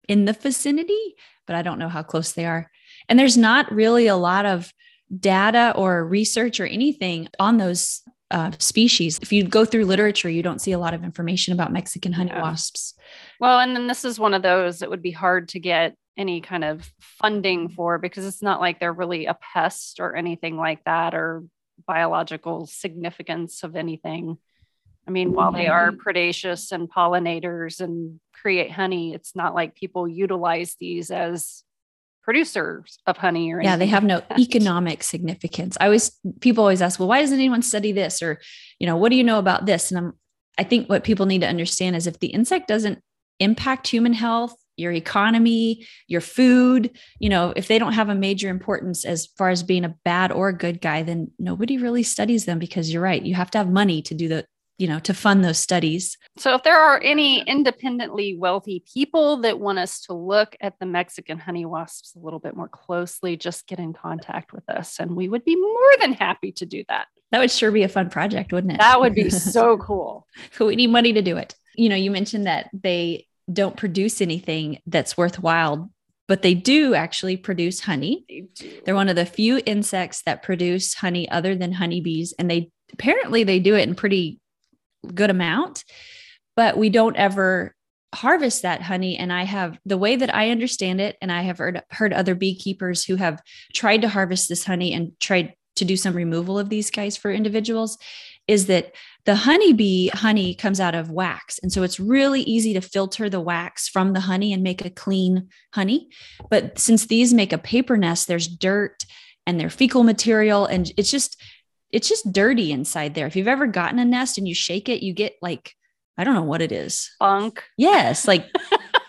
in 0.10 0.26
the 0.26 0.34
vicinity, 0.34 1.16
but 1.48 1.56
I 1.56 1.62
don't 1.62 1.80
know 1.80 1.88
how 1.88 2.04
close 2.04 2.34
they 2.34 2.46
are. 2.46 2.70
And 3.08 3.18
there's 3.18 3.38
not 3.38 3.72
really 3.72 4.08
a 4.08 4.18
lot 4.18 4.46
of 4.46 4.74
data 5.20 5.74
or 5.76 6.06
research 6.06 6.60
or 6.60 6.66
anything 6.66 7.30
on 7.40 7.56
those 7.56 8.02
uh, 8.32 8.52
species. 8.60 9.20
If 9.22 9.32
you 9.32 9.44
go 9.44 9.66
through 9.66 9.86
literature, 9.86 10.30
you 10.30 10.42
don't 10.42 10.60
see 10.60 10.72
a 10.72 10.80
lot 10.80 10.94
of 10.94 11.04
information 11.04 11.54
about 11.54 11.72
Mexican 11.72 12.14
honey 12.14 12.32
yeah. 12.32 12.42
wasps. 12.42 12.96
Well, 13.40 13.60
and 13.60 13.76
then 13.76 13.88
this 13.88 14.06
is 14.06 14.20
one 14.20 14.34
of 14.34 14.42
those 14.42 14.80
that 14.80 14.90
would 14.90 15.02
be 15.02 15.12
hard 15.12 15.50
to 15.50 15.60
get 15.60 15.96
any 16.18 16.42
kind 16.42 16.64
of 16.64 16.90
funding 17.00 17.70
for 17.70 17.98
because 17.98 18.26
it's 18.26 18.42
not 18.42 18.60
like 18.60 18.80
they're 18.80 18.94
really 18.94 19.26
a 19.26 19.38
pest 19.54 20.00
or 20.00 20.16
anything 20.16 20.58
like 20.58 20.84
that 20.86 21.14
or 21.14 21.44
biological 21.88 22.66
significance 22.66 23.64
of 23.64 23.76
anything. 23.76 24.38
I 25.08 25.12
mean, 25.12 25.34
while 25.34 25.52
they 25.52 25.68
are 25.68 25.92
predaceous 25.92 26.72
and 26.72 26.90
pollinators 26.90 27.82
and 27.82 28.20
create 28.34 28.72
honey, 28.72 29.14
it's 29.14 29.36
not 29.36 29.56
like 29.56 29.76
people 29.76 30.08
utilize 30.08 30.76
these 30.80 31.10
as 31.10 31.64
producers 32.24 33.00
of 33.08 33.18
honey 33.18 33.52
or 33.52 33.62
yeah 33.62 33.76
they 33.76 33.88
have 33.88 34.04
no 34.04 34.22
economic 34.38 35.04
significance. 35.04 35.78
I 35.80 35.86
always 35.86 36.12
people 36.40 36.64
always 36.64 36.82
ask 36.82 37.00
well 37.00 37.10
why 37.10 37.22
doesn't 37.22 37.38
anyone 37.38 37.62
study 37.62 37.92
this? 37.92 38.22
Or 38.22 38.40
you 38.80 38.88
know 38.88 38.96
what 38.96 39.10
do 39.10 39.16
you 39.16 39.24
know 39.24 39.40
about 39.40 39.66
this? 39.66 39.92
And 39.92 39.98
i'm 39.98 40.14
i 40.58 40.64
think 40.64 40.90
what 40.90 41.04
people 41.04 41.26
need 41.26 41.42
to 41.42 41.48
understand 41.48 41.96
is 41.96 42.08
if 42.08 42.20
the 42.20 42.28
insect 42.28 42.68
doesn't 42.68 43.00
impact 43.40 43.88
human 43.88 44.14
health 44.14 44.56
your 44.78 44.92
economy 44.92 45.86
your 46.08 46.22
food 46.22 46.98
you 47.20 47.30
know 47.30 47.54
if 47.56 47.68
they 47.68 47.80
don't 47.80 47.94
have 47.94 48.10
a 48.10 48.16
major 48.16 48.50
importance 48.50 49.06
as 49.06 49.28
far 49.38 49.50
as 49.50 49.64
being 49.64 49.86
a 49.86 49.96
bad 50.04 50.32
or 50.32 50.52
good 50.52 50.82
guy 50.82 51.04
then 51.04 51.32
nobody 51.40 51.78
really 51.78 52.04
studies 52.04 52.46
them 52.46 52.60
because 52.60 52.92
you're 52.92 53.02
right. 53.02 53.24
You 53.24 53.36
have 53.36 53.52
to 53.52 53.58
have 53.58 53.70
money 53.70 54.02
to 54.04 54.14
do 54.14 54.28
the 54.28 54.46
you 54.82 54.88
know 54.88 55.00
to 55.00 55.14
fund 55.14 55.46
those 55.46 55.60
studies. 55.60 56.18
So 56.38 56.56
if 56.56 56.64
there 56.64 56.80
are 56.82 57.00
any 57.00 57.42
independently 57.42 58.36
wealthy 58.36 58.84
people 58.92 59.38
that 59.42 59.60
want 59.60 59.78
us 59.78 60.02
to 60.08 60.14
look 60.14 60.56
at 60.60 60.80
the 60.80 60.88
mexican 60.88 61.38
honey 61.38 61.66
wasps 61.66 62.16
a 62.16 62.20
little 62.20 62.40
bit 62.40 62.56
more 62.56 62.68
closely 62.68 63.38
just 63.38 63.68
get 63.68 63.78
in 63.78 63.94
contact 63.94 64.52
with 64.52 64.68
us 64.68 65.00
and 65.00 65.16
we 65.16 65.30
would 65.30 65.46
be 65.46 65.56
more 65.56 65.92
than 66.00 66.14
happy 66.14 66.52
to 66.54 66.66
do 66.66 66.84
that. 66.90 67.06
That 67.32 67.40
would 67.40 67.52
sure 67.52 67.72
be 67.72 67.84
a 67.84 67.90
fun 67.90 68.10
project 68.10 68.52
wouldn't 68.52 68.74
it? 68.74 68.80
That 68.80 69.00
would 69.00 69.14
be 69.14 69.30
so 69.58 69.78
cool. 69.78 70.28
So 70.54 70.66
we 70.68 70.76
need 70.76 70.88
money 70.88 71.14
to 71.14 71.22
do 71.22 71.38
it. 71.38 71.54
You 71.76 71.90
know 71.90 71.96
you 71.96 72.10
mentioned 72.10 72.48
that 72.48 72.72
they 72.74 73.28
don't 73.54 73.78
produce 73.78 74.20
anything 74.20 74.80
that's 74.88 75.16
worthwhile 75.16 75.92
but 76.28 76.44
they 76.44 76.54
do 76.54 76.96
actually 76.96 77.36
produce 77.36 77.82
honey. 77.82 78.24
They 78.30 78.82
They're 78.86 78.96
one 78.96 79.10
of 79.10 79.18
the 79.18 79.26
few 79.26 79.62
insects 79.66 80.22
that 80.24 80.44
produce 80.44 80.94
honey 80.94 81.30
other 81.30 81.56
than 81.56 81.74
honeybees. 81.74 82.34
And 82.40 82.50
they 82.50 82.72
apparently 82.94 83.44
they 83.44 83.60
do 83.60 83.76
it 83.76 83.88
in 83.88 83.96
pretty 83.96 84.41
good 85.14 85.30
amount, 85.30 85.84
but 86.56 86.78
we 86.78 86.90
don't 86.90 87.16
ever 87.16 87.76
harvest 88.14 88.64
that 88.64 88.82
honey. 88.82 89.18
And 89.18 89.32
i 89.32 89.44
have 89.44 89.80
the 89.86 89.98
way 89.98 90.16
that 90.18 90.36
i 90.36 90.50
understand 90.50 91.00
it 91.00 91.16
and 91.22 91.32
i 91.32 91.44
have 91.44 91.60
heard 91.60 91.82
heard 91.92 92.12
other 92.12 92.36
beekeepers 92.36 93.06
who 93.06 93.16
have 93.16 93.42
tried 93.74 94.02
to 94.02 94.10
harvest 94.10 94.50
this 94.50 94.66
honey 94.66 94.94
and 94.94 95.18
tried 95.22 95.54
to 95.78 95.86
do 95.86 95.96
some 95.96 96.14
removal 96.14 96.60
of 96.60 96.70
these 96.70 96.92
guys 96.92 97.16
for 97.16 97.32
individuals 97.32 97.98
is 98.48 98.66
that 98.66 98.94
the 99.26 99.36
honeybee 99.36 100.10
honey 100.10 100.54
comes 100.54 100.80
out 100.80 100.96
of 100.96 101.12
wax. 101.12 101.60
And 101.60 101.72
so 101.72 101.84
it's 101.84 102.00
really 102.00 102.42
easy 102.42 102.74
to 102.74 102.82
filter 102.82 103.30
the 103.30 103.40
wax 103.40 103.88
from 103.88 104.14
the 104.14 104.20
honey 104.20 104.52
and 104.52 104.64
make 104.64 104.84
a 104.84 104.90
clean 104.90 105.48
honey. 105.74 106.10
But 106.50 106.80
since 106.80 107.06
these 107.06 107.34
make 107.34 107.54
a 107.54 107.58
paper 107.58 107.98
nest 107.98 108.28
there's 108.28 108.48
dirt 108.48 109.06
and 109.46 109.60
their 109.60 109.70
fecal 109.70 110.04
material 110.04 110.66
and 110.66 110.92
it's 110.98 111.12
just 111.12 111.42
it's 111.92 112.08
just 112.08 112.32
dirty 112.32 112.72
inside 112.72 113.14
there. 113.16 113.28
If 113.28 113.36
you've 113.36 113.48
ever 113.48 113.68
gotten 113.68 114.00
a 114.00 114.06
nest 114.06 114.38
and 114.38 114.48
you 114.48 114.56
shake 114.56 114.90
it, 114.90 115.04
you 115.04 115.14
get 115.14 115.36
like, 115.42 115.76
I 116.18 116.24
don't 116.24 116.36
know 116.36 116.44
what 116.44 116.62
it 116.62 116.72
is. 116.72 117.12
Funk. 117.20 117.64
Yes, 117.78 118.28
like 118.28 118.48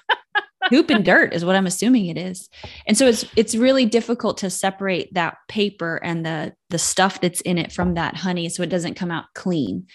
poop 0.70 0.90
and 0.90 1.04
dirt 1.04 1.34
is 1.34 1.44
what 1.44 1.56
I'm 1.56 1.66
assuming 1.66 2.06
it 2.06 2.18
is. 2.18 2.48
And 2.86 2.96
so 2.96 3.06
it's 3.06 3.24
it's 3.36 3.54
really 3.54 3.86
difficult 3.86 4.38
to 4.38 4.50
separate 4.50 5.12
that 5.14 5.36
paper 5.48 5.96
and 6.02 6.24
the 6.24 6.54
the 6.70 6.78
stuff 6.78 7.20
that's 7.20 7.40
in 7.42 7.58
it 7.58 7.72
from 7.72 7.94
that 7.94 8.16
honey 8.16 8.48
so 8.48 8.62
it 8.62 8.70
doesn't 8.70 8.94
come 8.94 9.10
out 9.10 9.26
clean. 9.34 9.86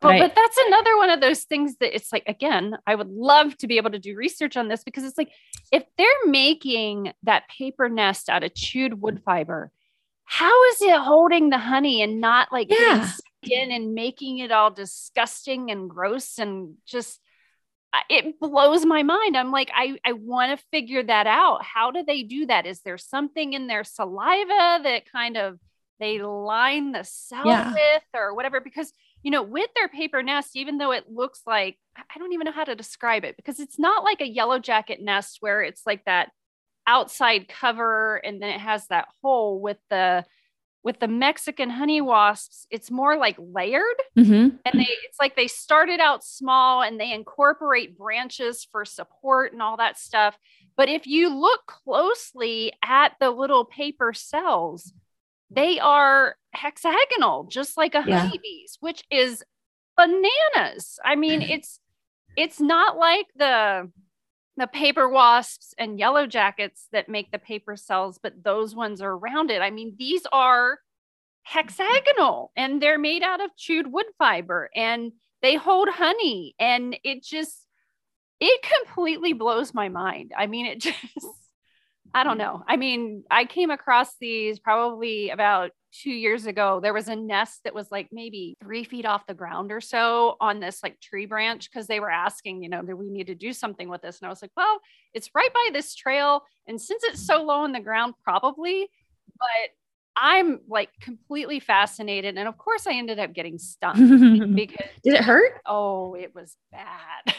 But, 0.00 0.08
well, 0.08 0.22
I, 0.22 0.26
but 0.26 0.34
that's 0.34 0.58
another 0.66 0.96
one 0.98 1.10
of 1.10 1.20
those 1.20 1.44
things 1.44 1.76
that 1.78 1.94
it's 1.94 2.12
like 2.12 2.24
again, 2.26 2.76
I 2.86 2.94
would 2.94 3.08
love 3.08 3.56
to 3.58 3.66
be 3.66 3.76
able 3.76 3.90
to 3.90 3.98
do 3.98 4.16
research 4.16 4.56
on 4.56 4.68
this 4.68 4.84
because 4.84 5.04
it's 5.04 5.18
like 5.18 5.30
if 5.72 5.84
they're 5.96 6.06
making 6.26 7.12
that 7.22 7.44
paper 7.48 7.88
nest 7.88 8.28
out 8.28 8.44
of 8.44 8.54
chewed 8.54 9.00
wood 9.00 9.22
fiber, 9.24 9.70
how 10.24 10.64
is 10.70 10.82
it 10.82 10.98
holding 10.98 11.50
the 11.50 11.58
honey 11.58 12.02
and 12.02 12.20
not 12.20 12.52
like 12.52 12.68
yeah. 12.70 13.10
skin 13.42 13.70
and 13.70 13.94
making 13.94 14.38
it 14.38 14.50
all 14.50 14.70
disgusting 14.70 15.70
and 15.70 15.88
gross 15.88 16.38
and 16.38 16.74
just 16.86 17.20
it 18.10 18.40
blows 18.40 18.84
my 18.84 19.04
mind. 19.04 19.36
I'm 19.36 19.52
like, 19.52 19.70
I, 19.72 19.96
I 20.04 20.12
want 20.12 20.58
to 20.58 20.66
figure 20.72 21.04
that 21.04 21.28
out. 21.28 21.62
How 21.62 21.92
do 21.92 22.02
they 22.04 22.24
do 22.24 22.46
that? 22.46 22.66
Is 22.66 22.80
there 22.80 22.98
something 22.98 23.52
in 23.52 23.68
their 23.68 23.84
saliva 23.84 24.80
that 24.82 25.02
kind 25.12 25.36
of 25.36 25.60
they 26.00 26.20
line 26.20 26.92
the 26.92 27.04
cell 27.04 27.46
Yeah. 27.46 27.72
with 27.72 28.02
or 28.14 28.34
whatever 28.34 28.60
because 28.60 28.92
you 29.22 29.30
know 29.30 29.42
with 29.42 29.70
their 29.74 29.88
paper 29.88 30.22
nest 30.22 30.56
even 30.56 30.78
though 30.78 30.92
it 30.92 31.04
looks 31.10 31.42
like 31.46 31.78
i 31.96 32.18
don't 32.18 32.32
even 32.32 32.46
know 32.46 32.52
how 32.52 32.64
to 32.64 32.74
describe 32.74 33.24
it 33.24 33.36
because 33.36 33.60
it's 33.60 33.78
not 33.78 34.04
like 34.04 34.20
a 34.20 34.28
yellow 34.28 34.58
jacket 34.58 35.00
nest 35.00 35.38
where 35.40 35.62
it's 35.62 35.82
like 35.86 36.04
that 36.04 36.30
outside 36.86 37.48
cover 37.48 38.16
and 38.16 38.40
then 38.42 38.50
it 38.50 38.60
has 38.60 38.86
that 38.88 39.08
hole 39.22 39.60
with 39.60 39.78
the 39.90 40.24
with 40.82 41.00
the 41.00 41.08
mexican 41.08 41.70
honey 41.70 42.00
wasps 42.00 42.66
it's 42.70 42.90
more 42.90 43.16
like 43.16 43.36
layered 43.38 44.00
Mhm. 44.18 44.58
and 44.66 44.80
they 44.80 44.86
it's 45.08 45.18
like 45.18 45.34
they 45.34 45.46
started 45.48 45.98
out 46.00 46.22
small 46.22 46.82
and 46.82 47.00
they 47.00 47.12
incorporate 47.12 47.96
branches 47.96 48.66
for 48.70 48.84
support 48.84 49.52
and 49.52 49.62
all 49.62 49.78
that 49.78 49.98
stuff 49.98 50.36
but 50.76 50.88
if 50.88 51.06
you 51.06 51.28
look 51.34 51.66
closely 51.66 52.72
at 52.82 53.12
the 53.18 53.30
little 53.30 53.64
paper 53.64 54.12
cells 54.12 54.92
they 55.50 55.78
are 55.78 56.36
hexagonal 56.52 57.44
just 57.44 57.76
like 57.78 57.94
a 57.94 58.04
Yeah. 58.06 58.18
honeybee's 58.20 58.76
which 58.80 59.02
is 59.10 59.42
bananas 59.96 60.98
i 61.04 61.14
mean 61.16 61.40
it's 61.54 61.80
it's 62.36 62.60
not 62.60 62.96
like 62.98 63.26
the 63.36 63.90
the 64.56 64.66
paper 64.66 65.08
wasps 65.08 65.74
and 65.78 65.98
yellow 65.98 66.26
jackets 66.26 66.86
that 66.92 67.08
make 67.08 67.30
the 67.30 67.38
paper 67.38 67.76
cells 67.76 68.18
but 68.22 68.42
those 68.42 68.74
ones 68.74 69.00
are 69.00 69.16
rounded. 69.16 69.60
I 69.60 69.70
mean 69.70 69.94
these 69.98 70.22
are 70.32 70.78
hexagonal 71.42 72.52
and 72.56 72.80
they're 72.80 72.98
made 72.98 73.22
out 73.22 73.42
of 73.42 73.54
chewed 73.56 73.90
wood 73.90 74.06
fiber 74.18 74.70
and 74.74 75.12
they 75.42 75.56
hold 75.56 75.88
honey 75.88 76.54
and 76.58 76.96
it 77.04 77.22
just 77.22 77.66
it 78.40 78.66
completely 78.84 79.32
blows 79.32 79.74
my 79.74 79.88
mind. 79.88 80.32
I 80.36 80.46
mean 80.46 80.66
it 80.66 80.78
just 80.80 81.26
i 82.14 82.24
don't 82.24 82.38
know. 82.38 82.62
I 82.66 82.76
mean 82.76 83.24
i 83.30 83.44
came 83.44 83.70
across 83.70 84.16
these 84.20 84.58
probably 84.58 85.30
about 85.30 85.72
two 86.02 86.10
years 86.10 86.46
ago 86.46 86.80
there 86.82 86.92
was 86.92 87.06
a 87.08 87.14
nest 87.14 87.60
that 87.62 87.74
was 87.74 87.90
like 87.92 88.08
maybe 88.10 88.56
three 88.60 88.82
feet 88.82 89.06
off 89.06 89.26
the 89.28 89.34
ground 89.34 89.70
or 89.70 89.80
so 89.80 90.36
on 90.40 90.58
this 90.58 90.82
like 90.82 91.00
tree 91.00 91.24
branch 91.24 91.70
because 91.70 91.86
they 91.86 92.00
were 92.00 92.10
asking 92.10 92.62
you 92.62 92.68
know 92.68 92.82
do 92.82 92.96
we 92.96 93.08
need 93.10 93.28
to 93.28 93.34
do 93.34 93.52
something 93.52 93.88
with 93.88 94.02
this 94.02 94.18
and 94.20 94.26
i 94.26 94.28
was 94.30 94.42
like 94.42 94.50
well 94.56 94.80
it's 95.12 95.30
right 95.34 95.54
by 95.54 95.68
this 95.72 95.94
trail 95.94 96.42
and 96.66 96.80
since 96.80 97.04
it's 97.04 97.24
so 97.24 97.42
low 97.44 97.60
on 97.60 97.70
the 97.70 97.78
ground 97.80 98.12
probably 98.24 98.88
but 99.38 99.70
i'm 100.16 100.60
like 100.68 100.90
completely 101.00 101.60
fascinated 101.60 102.36
and 102.36 102.48
of 102.48 102.58
course 102.58 102.86
i 102.88 102.92
ended 102.92 103.20
up 103.20 103.32
getting 103.32 103.56
stung 103.58 104.52
because 104.54 104.88
Did 105.04 105.14
it 105.14 105.22
hurt? 105.24 105.60
oh 105.64 106.14
it 106.14 106.34
was 106.34 106.56
bad 106.72 107.34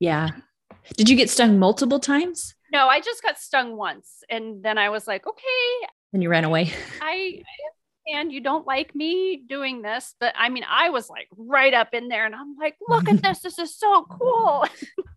Yeah. 0.00 0.30
Did 0.96 1.08
you 1.08 1.16
get 1.16 1.28
stung 1.30 1.58
multiple 1.58 2.00
times? 2.00 2.54
no 2.72 2.88
i 2.88 3.00
just 3.00 3.22
got 3.22 3.38
stung 3.38 3.76
once 3.76 4.22
and 4.28 4.62
then 4.64 4.78
i 4.78 4.88
was 4.90 5.06
like 5.06 5.26
okay 5.26 5.88
And 6.12 6.22
you 6.22 6.28
ran 6.28 6.44
away. 6.44 6.72
i 7.00 7.42
and 8.10 8.32
you 8.32 8.40
don't 8.40 8.66
like 8.66 8.94
me 8.94 9.36
doing 9.46 9.82
this 9.82 10.14
but 10.18 10.34
i 10.38 10.48
mean 10.48 10.64
i 10.68 10.88
was 10.88 11.10
like 11.10 11.28
right 11.36 11.74
up 11.74 11.92
in 11.92 12.08
there 12.08 12.24
and 12.24 12.34
i'm 12.34 12.56
like 12.58 12.74
look 12.88 13.06
at 13.08 13.22
this 13.22 13.40
this 13.40 13.58
is 13.58 13.76
so 13.76 14.04
cool 14.04 14.64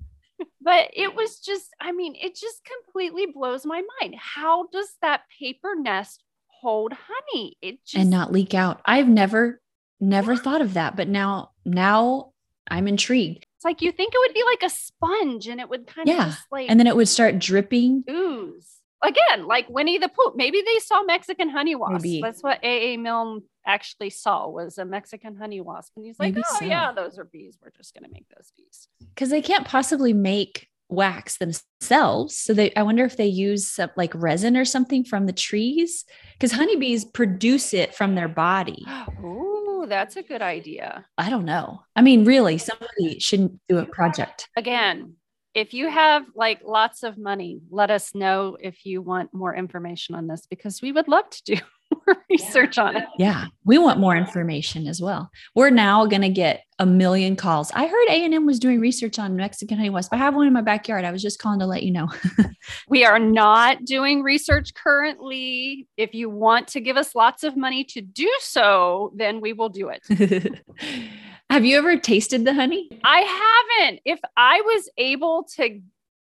but 0.62 0.90
it 0.94 1.16
was 1.16 1.40
just 1.40 1.70
i 1.80 1.92
mean 1.94 2.16
it 2.22 2.36
just 2.36 2.62
completely 2.66 3.28
blows 3.34 3.66
my 3.66 3.82
mind 4.02 4.16
how 4.20 4.68
does 4.74 4.90
that 5.02 5.22
paper 5.40 5.70
nest 5.78 6.22
hold 6.62 6.92
honey 6.94 7.56
it 7.62 7.80
just 7.86 7.96
and 8.02 8.10
not 8.12 8.32
leak 8.32 8.54
out. 8.54 8.82
I've 8.86 9.08
never, 9.08 9.60
never 10.00 10.36
thought 10.36 10.62
of 10.62 10.76
that, 10.76 10.96
but 10.96 11.08
now, 11.08 11.52
now 11.66 12.34
I'm 12.70 12.88
intrigued. 12.88 13.48
it's 13.56 13.66
like 13.66 13.82
you 13.82 13.92
think 13.92 14.14
it 14.14 14.20
would 14.20 14.34
be 14.36 14.44
like 14.44 14.62
a 14.62 14.70
sponge 14.70 15.48
and 15.48 15.60
it 15.60 15.68
would 15.70 15.88
kind 15.88 16.08
of 16.08 16.14
Yeah, 16.16 16.26
just 16.26 16.44
like 16.52 16.70
And 16.70 16.80
then 16.80 16.86
it 16.86 16.96
would 16.96 17.08
start 17.08 17.40
dripping. 17.40 18.04
ooze 18.08 18.68
again 19.04 19.46
like 19.48 19.68
winnie 19.70 19.98
the 19.98 20.10
pooh 20.10 20.34
maybe 20.36 20.62
they 20.66 20.80
saw 20.80 21.04
mexican 21.04 21.50
honey 21.50 21.76
wasp 21.76 22.04
Maybe. 22.04 22.22
that's 22.22 22.42
what 22.44 22.60
aa 22.64 22.98
milne 22.98 23.42
actually 23.66 24.10
saw 24.10 24.48
was 24.48 24.78
a 24.78 24.86
mexican 24.86 25.36
honey 25.36 25.62
wasp 25.62 25.94
and 25.96 26.06
he's 26.06 26.20
like 26.20 26.34
Maybe 26.34 26.44
oh 26.48 26.60
so. 26.60 26.66
yeah 26.66 26.92
those 26.92 27.18
are 27.18 27.26
bees 27.26 27.58
we're 27.62 27.72
just 27.72 27.94
going 27.94 28.04
to 28.04 28.12
make 28.12 28.26
those 28.36 28.52
bees 28.58 28.88
because 29.14 29.30
they 29.30 29.42
can't 29.42 29.68
possibly 29.68 30.14
make 30.14 30.68
wax 30.92 31.38
themselves. 31.38 32.38
So 32.38 32.54
they, 32.54 32.74
I 32.76 32.84
wonder 32.84 33.06
if 33.06 33.18
they 33.18 33.26
use 33.26 33.66
some, 33.66 33.90
like 33.96 34.14
resin 34.14 34.58
or 34.58 34.66
something 34.66 35.04
from 35.04 35.26
the 35.26 35.34
trees, 35.34 36.06
because 36.34 36.52
honeybees 36.52 37.06
produce 37.06 37.74
it 37.74 37.96
from 37.96 38.16
their 38.16 38.28
body. 38.28 38.86
Ooh, 39.24 39.86
that's 39.88 40.16
a 40.16 40.22
good 40.22 40.42
idea 40.42 41.06
I 41.18 41.30
don't 41.30 41.46
know. 41.46 41.82
I 41.96 42.02
mean, 42.02 42.26
really, 42.26 42.58
somebody 42.58 43.20
shouldn't 43.20 43.60
do 43.68 43.80
a 43.80 43.86
project. 43.86 44.48
again 44.56 45.16
if 45.54 45.74
you 45.74 45.90
have 45.90 46.24
like 46.36 46.62
lots 46.66 47.04
of 47.04 47.18
money 47.18 47.60
let 47.70 47.92
us 47.92 48.16
know 48.16 48.58
if 48.60 48.86
you 48.86 49.02
want 49.02 49.34
more 49.34 49.56
information 49.56 50.16
on 50.16 50.28
this 50.28 50.46
because 50.50 50.82
we 50.82 50.92
would 50.92 51.08
love 51.08 51.30
to 51.30 51.44
do 51.44 51.56
more 52.08 52.18
research 52.30 52.78
on 52.78 52.96
it 52.96 53.06
Yeah, 53.18 53.46
we 53.66 53.78
want 53.78 54.00
more 54.00 54.16
information 54.16 54.88
as 54.88 55.02
well. 55.02 55.30
We're 55.56 55.72
now 55.72 56.06
going 56.06 56.22
to 56.22 56.30
get 56.30 56.64
a 56.80 56.86
million 56.86 57.36
calls. 57.36 57.70
I 57.74 57.86
heard 57.86 58.08
A 58.08 58.24
and 58.24 58.34
M 58.34 58.46
was 58.46 58.60
doing 58.60 58.80
research 58.80 59.20
on 59.20 59.36
Mexican 59.36 59.78
honey 59.78 59.90
wasp. 59.90 60.14
I 60.14 60.18
have 60.18 60.34
one 60.34 60.48
in 60.48 60.54
my 60.54 60.62
backyard. 60.62 61.04
I 61.04 61.12
was 61.12 61.22
just 61.22 61.38
calling 61.38 61.60
to 61.60 61.66
let 61.66 61.84
you 61.84 61.92
know. 61.92 62.10
We 62.88 63.06
are 63.06 63.20
not 63.20 63.86
doing 63.86 64.22
research 64.22 64.74
currently. 64.74 65.88
If 65.98 66.14
you 66.14 66.30
want 66.30 66.68
to 66.70 66.80
give 66.80 66.98
us 66.98 67.16
lots 67.16 67.44
of 67.44 67.58
money 67.58 67.84
to 67.86 68.02
do 68.02 68.32
so, 68.40 69.14
then 69.16 69.42
we 69.42 69.54
will 69.54 69.70
do 69.70 69.90
it. 69.90 70.62
have 71.52 71.66
you 71.66 71.78
ever 71.78 71.98
tasted 71.98 72.46
the 72.46 72.54
honey? 72.54 72.90
I 73.04 73.66
haven't. 73.80 74.00
If 74.06 74.20
I 74.38 74.62
was 74.62 74.90
able 74.98 75.44
to, 75.58 75.82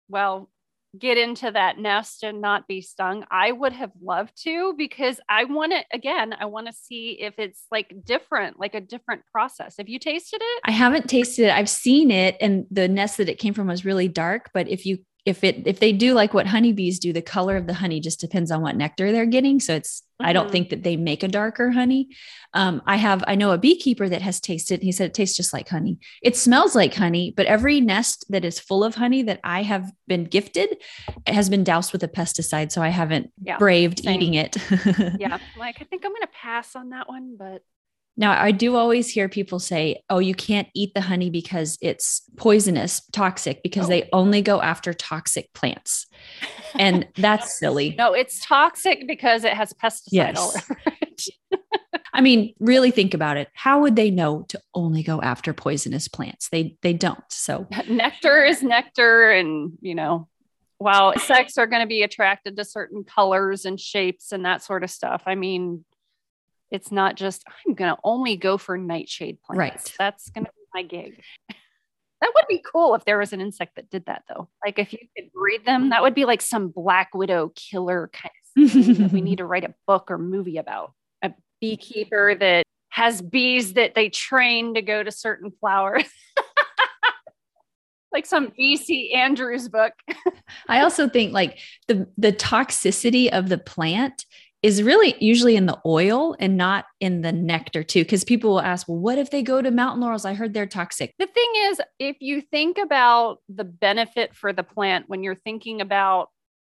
well, 0.08 0.50
get 0.98 1.18
into 1.18 1.50
that 1.50 1.78
nest 1.78 2.24
and 2.24 2.40
not 2.40 2.66
be 2.66 2.80
stung, 2.80 3.24
I 3.30 3.52
would 3.52 3.72
have 3.72 3.92
loved 4.02 4.42
to 4.42 4.74
because 4.76 5.20
I 5.28 5.44
want 5.44 5.72
to, 5.72 5.84
again, 5.92 6.34
I 6.38 6.46
want 6.46 6.66
to 6.66 6.72
see 6.72 7.12
if 7.20 7.34
it's 7.38 7.62
like 7.70 7.94
different, 8.04 8.58
like 8.58 8.74
a 8.74 8.80
different 8.80 9.22
process. 9.30 9.76
Have 9.78 9.88
you 9.88 10.00
tasted 10.00 10.40
it? 10.42 10.60
I 10.64 10.72
haven't 10.72 11.08
tasted 11.08 11.46
it. 11.46 11.52
I've 11.52 11.70
seen 11.70 12.10
it, 12.10 12.36
and 12.40 12.66
the 12.70 12.88
nest 12.88 13.18
that 13.18 13.28
it 13.28 13.38
came 13.38 13.54
from 13.54 13.68
was 13.68 13.84
really 13.84 14.08
dark. 14.08 14.50
But 14.52 14.68
if 14.68 14.84
you 14.84 14.98
if 15.24 15.42
it 15.42 15.66
if 15.66 15.80
they 15.80 15.92
do 15.92 16.12
like 16.12 16.34
what 16.34 16.46
honeybees 16.46 16.98
do, 16.98 17.12
the 17.12 17.22
color 17.22 17.56
of 17.56 17.66
the 17.66 17.74
honey 17.74 17.98
just 18.00 18.20
depends 18.20 18.50
on 18.50 18.60
what 18.60 18.76
nectar 18.76 19.10
they're 19.10 19.24
getting. 19.26 19.58
So 19.60 19.74
it's 19.74 20.02
I 20.20 20.32
don't 20.32 20.48
Mhm. 20.48 20.52
think 20.52 20.68
that 20.70 20.82
they 20.84 20.96
make 20.96 21.22
a 21.22 21.28
darker 21.28 21.70
honey. 21.70 22.08
Um, 22.52 22.82
I 22.86 22.96
have 22.96 23.24
I 23.26 23.34
know 23.34 23.50
a 23.52 23.58
beekeeper 23.58 24.08
that 24.08 24.22
has 24.22 24.38
tasted. 24.40 24.82
He 24.82 24.92
said 24.92 25.06
it 25.06 25.14
tastes 25.14 25.36
just 25.36 25.52
like 25.52 25.68
honey. 25.68 25.98
It 26.22 26.36
smells 26.36 26.74
like 26.76 26.94
honey, 26.94 27.32
but 27.36 27.46
every 27.46 27.80
nest 27.80 28.26
that 28.28 28.44
is 28.44 28.60
full 28.60 28.84
of 28.84 28.94
honey 28.96 29.22
that 29.22 29.40
I 29.42 29.62
have 29.62 29.90
been 30.06 30.24
gifted 30.24 30.76
has 31.26 31.48
been 31.48 31.64
doused 31.64 31.92
with 31.92 32.02
a 32.02 32.08
pesticide. 32.08 32.70
So 32.70 32.82
I 32.82 32.88
haven't 32.90 33.32
Yeah, 33.42 33.56
braved 33.58 34.00
same. 34.04 34.20
eating 34.20 34.34
it. 34.34 34.56
Yeah. 35.18 35.38
Like, 35.58 35.76
I 35.80 35.84
think 35.84 36.04
I'm 36.04 36.10
going 36.12 36.22
to 36.22 36.28
pass 36.40 36.76
on 36.76 36.90
that 36.90 37.08
one, 37.08 37.36
but 37.38 37.62
Now, 38.16 38.40
I 38.40 38.52
do 38.52 38.76
always 38.76 39.08
hear 39.10 39.28
people 39.28 39.58
say, 39.58 40.02
oh, 40.08 40.20
you 40.20 40.34
can't 40.34 40.68
eat 40.74 40.94
the 40.94 41.00
honey 41.00 41.30
because 41.30 41.76
it's 41.82 42.22
poisonous, 42.36 43.02
toxic, 43.12 43.62
because 43.62 43.86
Oh. 43.86 43.88
they 43.88 44.08
only 44.12 44.40
go 44.40 44.62
after 44.62 44.94
toxic 44.94 45.52
plants. 45.52 46.06
And 46.78 47.08
that's 47.16 47.58
silly. 47.58 47.94
no, 47.98 48.12
it's 48.12 48.44
toxic 48.44 49.06
because 49.08 49.42
it 49.44 49.54
has 49.54 49.72
pesticide 49.72 50.36
all 50.36 50.52
Yes. 50.54 50.70
over 50.70 50.78
it. 50.86 51.22
I 52.12 52.20
mean, 52.20 52.54
really 52.60 52.92
think 52.92 53.12
about 53.14 53.36
it. 53.36 53.48
How 53.54 53.80
would 53.80 53.96
they 53.96 54.10
know 54.12 54.42
to 54.48 54.60
only 54.74 55.02
go 55.02 55.20
after 55.20 55.52
poisonous 55.52 56.06
plants? 56.06 56.48
They 56.50 56.76
they 56.82 56.92
don't. 56.92 57.18
So 57.30 57.66
nectar 57.88 58.44
is 58.44 58.62
nectar 58.62 59.32
and 59.32 59.72
you 59.80 59.96
know 59.96 60.28
while 60.78 61.10
insects 61.12 61.58
are 61.58 61.66
going 61.66 61.82
to 61.82 61.88
be 61.88 62.02
attracted 62.04 62.56
to 62.56 62.64
certain 62.64 63.02
colors 63.02 63.64
and 63.64 63.80
shapes 63.80 64.30
and 64.30 64.44
that 64.44 64.60
sort 64.62 64.82
of 64.84 64.90
stuff 64.90 65.22
i 65.26 65.34
mean 65.36 65.84
it's 66.74 66.90
not 66.90 67.14
just 67.14 67.44
i'm 67.46 67.74
going 67.74 67.94
to 67.94 68.00
only 68.04 68.36
go 68.36 68.58
for 68.58 68.76
nightshade 68.76 69.38
plants. 69.42 69.58
Right. 69.58 69.94
that's 69.98 70.28
going 70.30 70.44
to 70.44 70.50
be 70.52 70.66
my 70.74 70.82
gig. 70.82 71.22
That 72.20 72.32
would 72.36 72.46
be 72.48 72.64
cool 72.64 72.94
if 72.94 73.04
there 73.04 73.18
was 73.18 73.34
an 73.34 73.42
insect 73.42 73.76
that 73.76 73.90
did 73.90 74.06
that 74.06 74.22
though. 74.30 74.48
Like 74.64 74.78
if 74.78 74.94
you 74.94 75.00
could 75.14 75.30
breed 75.30 75.66
them 75.66 75.90
that 75.90 76.00
would 76.00 76.14
be 76.14 76.24
like 76.24 76.40
some 76.40 76.68
black 76.68 77.14
widow 77.14 77.52
killer 77.54 78.10
kind 78.14 78.32
of 78.56 78.70
thing 78.72 78.94
that 78.94 79.12
we 79.12 79.20
need 79.20 79.38
to 79.38 79.44
write 79.44 79.64
a 79.64 79.74
book 79.86 80.10
or 80.10 80.16
movie 80.16 80.56
about. 80.56 80.94
A 81.22 81.34
beekeeper 81.60 82.34
that 82.34 82.64
has 82.88 83.20
bees 83.20 83.74
that 83.74 83.94
they 83.94 84.08
train 84.08 84.72
to 84.72 84.80
go 84.80 85.02
to 85.02 85.10
certain 85.10 85.52
flowers. 85.60 86.08
Like 88.14 88.26
some 88.26 88.52
VC 88.52 89.12
Andrews 89.12 89.68
book. 89.68 89.92
I 90.68 90.82
also 90.82 91.08
think 91.08 91.32
like 91.32 91.58
the 91.88 92.06
the 92.16 92.32
toxicity 92.32 93.28
of 93.28 93.48
the 93.48 93.58
plant 93.58 94.24
is 94.64 94.82
really 94.82 95.14
usually 95.20 95.56
in 95.56 95.66
the 95.66 95.78
oil 95.84 96.34
and 96.40 96.56
not 96.56 96.86
in 96.98 97.20
the 97.20 97.30
nectar 97.30 97.82
too. 97.82 98.02
Because 98.02 98.24
people 98.24 98.48
will 98.48 98.62
ask, 98.62 98.88
well, 98.88 98.96
what 98.96 99.18
if 99.18 99.30
they 99.30 99.42
go 99.42 99.60
to 99.60 99.70
mountain 99.70 100.00
laurels? 100.00 100.24
I 100.24 100.32
heard 100.32 100.54
they're 100.54 100.64
toxic. 100.64 101.12
The 101.18 101.26
thing 101.26 101.52
is, 101.64 101.82
if 101.98 102.16
you 102.20 102.40
think 102.40 102.78
about 102.78 103.42
the 103.50 103.64
benefit 103.64 104.34
for 104.34 104.54
the 104.54 104.62
plant 104.62 105.06
when 105.06 105.22
you're 105.22 105.34
thinking 105.34 105.82
about 105.82 106.30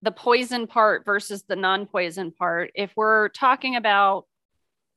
the 0.02 0.10
poison 0.10 0.66
part 0.66 1.06
versus 1.06 1.44
the 1.44 1.56
non 1.56 1.86
poison 1.86 2.32
part, 2.32 2.72
if 2.74 2.92
we're 2.96 3.30
talking 3.30 3.76
about, 3.76 4.26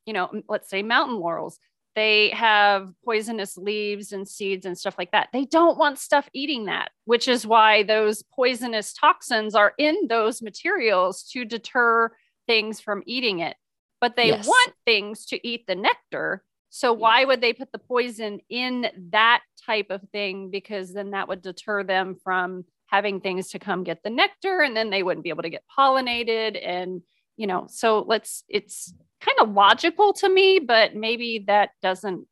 you 0.07 0.13
know, 0.13 0.41
let's 0.49 0.67
say 0.67 0.81
mountain 0.81 1.19
laurels, 1.19 1.59
they 1.93 2.29
have 2.29 2.91
poisonous 3.05 3.55
leaves 3.55 4.13
and 4.13 4.27
seeds 4.27 4.65
and 4.65 4.75
stuff 4.75 4.95
like 4.97 5.11
that. 5.11 5.29
They 5.31 5.45
don't 5.45 5.77
want 5.77 5.99
stuff 5.99 6.27
eating 6.33 6.65
that, 6.65 6.89
which 7.05 7.27
is 7.27 7.45
why 7.45 7.83
those 7.83 8.23
poisonous 8.23 8.93
toxins 8.93 9.53
are 9.53 9.73
in 9.77 10.07
those 10.07 10.41
materials 10.41 11.21
to 11.33 11.45
deter 11.45 12.11
things 12.49 12.81
from 12.81 13.03
eating 13.05 13.39
it. 13.39 13.55
but 14.01 14.15
they 14.15 14.27
yes. 14.27 14.47
want 14.47 14.73
things 14.85 15.25
to 15.27 15.47
eat 15.47 15.67
the 15.67 15.75
nectar. 15.75 16.43
So 16.69 16.93
why 16.93 17.25
would 17.25 17.41
they 17.41 17.53
put 17.53 17.71
the 17.71 17.79
poison 17.79 18.39
in 18.49 18.87
that 19.11 19.41
type 19.65 19.87
of 19.89 20.01
thing? 20.11 20.51
Because 20.51 20.93
then 20.93 21.11
that 21.11 21.27
would 21.27 21.41
deter 21.41 21.83
them 21.83 22.15
from 22.23 22.65
having 22.87 23.21
things 23.21 23.49
to 23.49 23.59
come 23.59 23.83
get 23.83 24.01
the 24.03 24.09
nectar 24.09 24.61
and 24.61 24.75
then 24.75 24.89
they 24.89 25.03
wouldn't 25.03 25.23
be 25.23 25.29
able 25.29 25.43
to 25.43 25.49
get 25.49 25.63
pollinated. 25.77 26.59
And, 26.63 27.01
you 27.37 27.47
know, 27.47 27.67
so 27.69 28.05
let's, 28.07 28.43
it's 28.47 28.93
kind 29.21 29.37
of 29.41 29.51
logical 29.51 30.13
to 30.13 30.29
me, 30.29 30.59
but 30.59 30.95
maybe 30.95 31.43
that 31.47 31.71
doesn't 31.81 32.25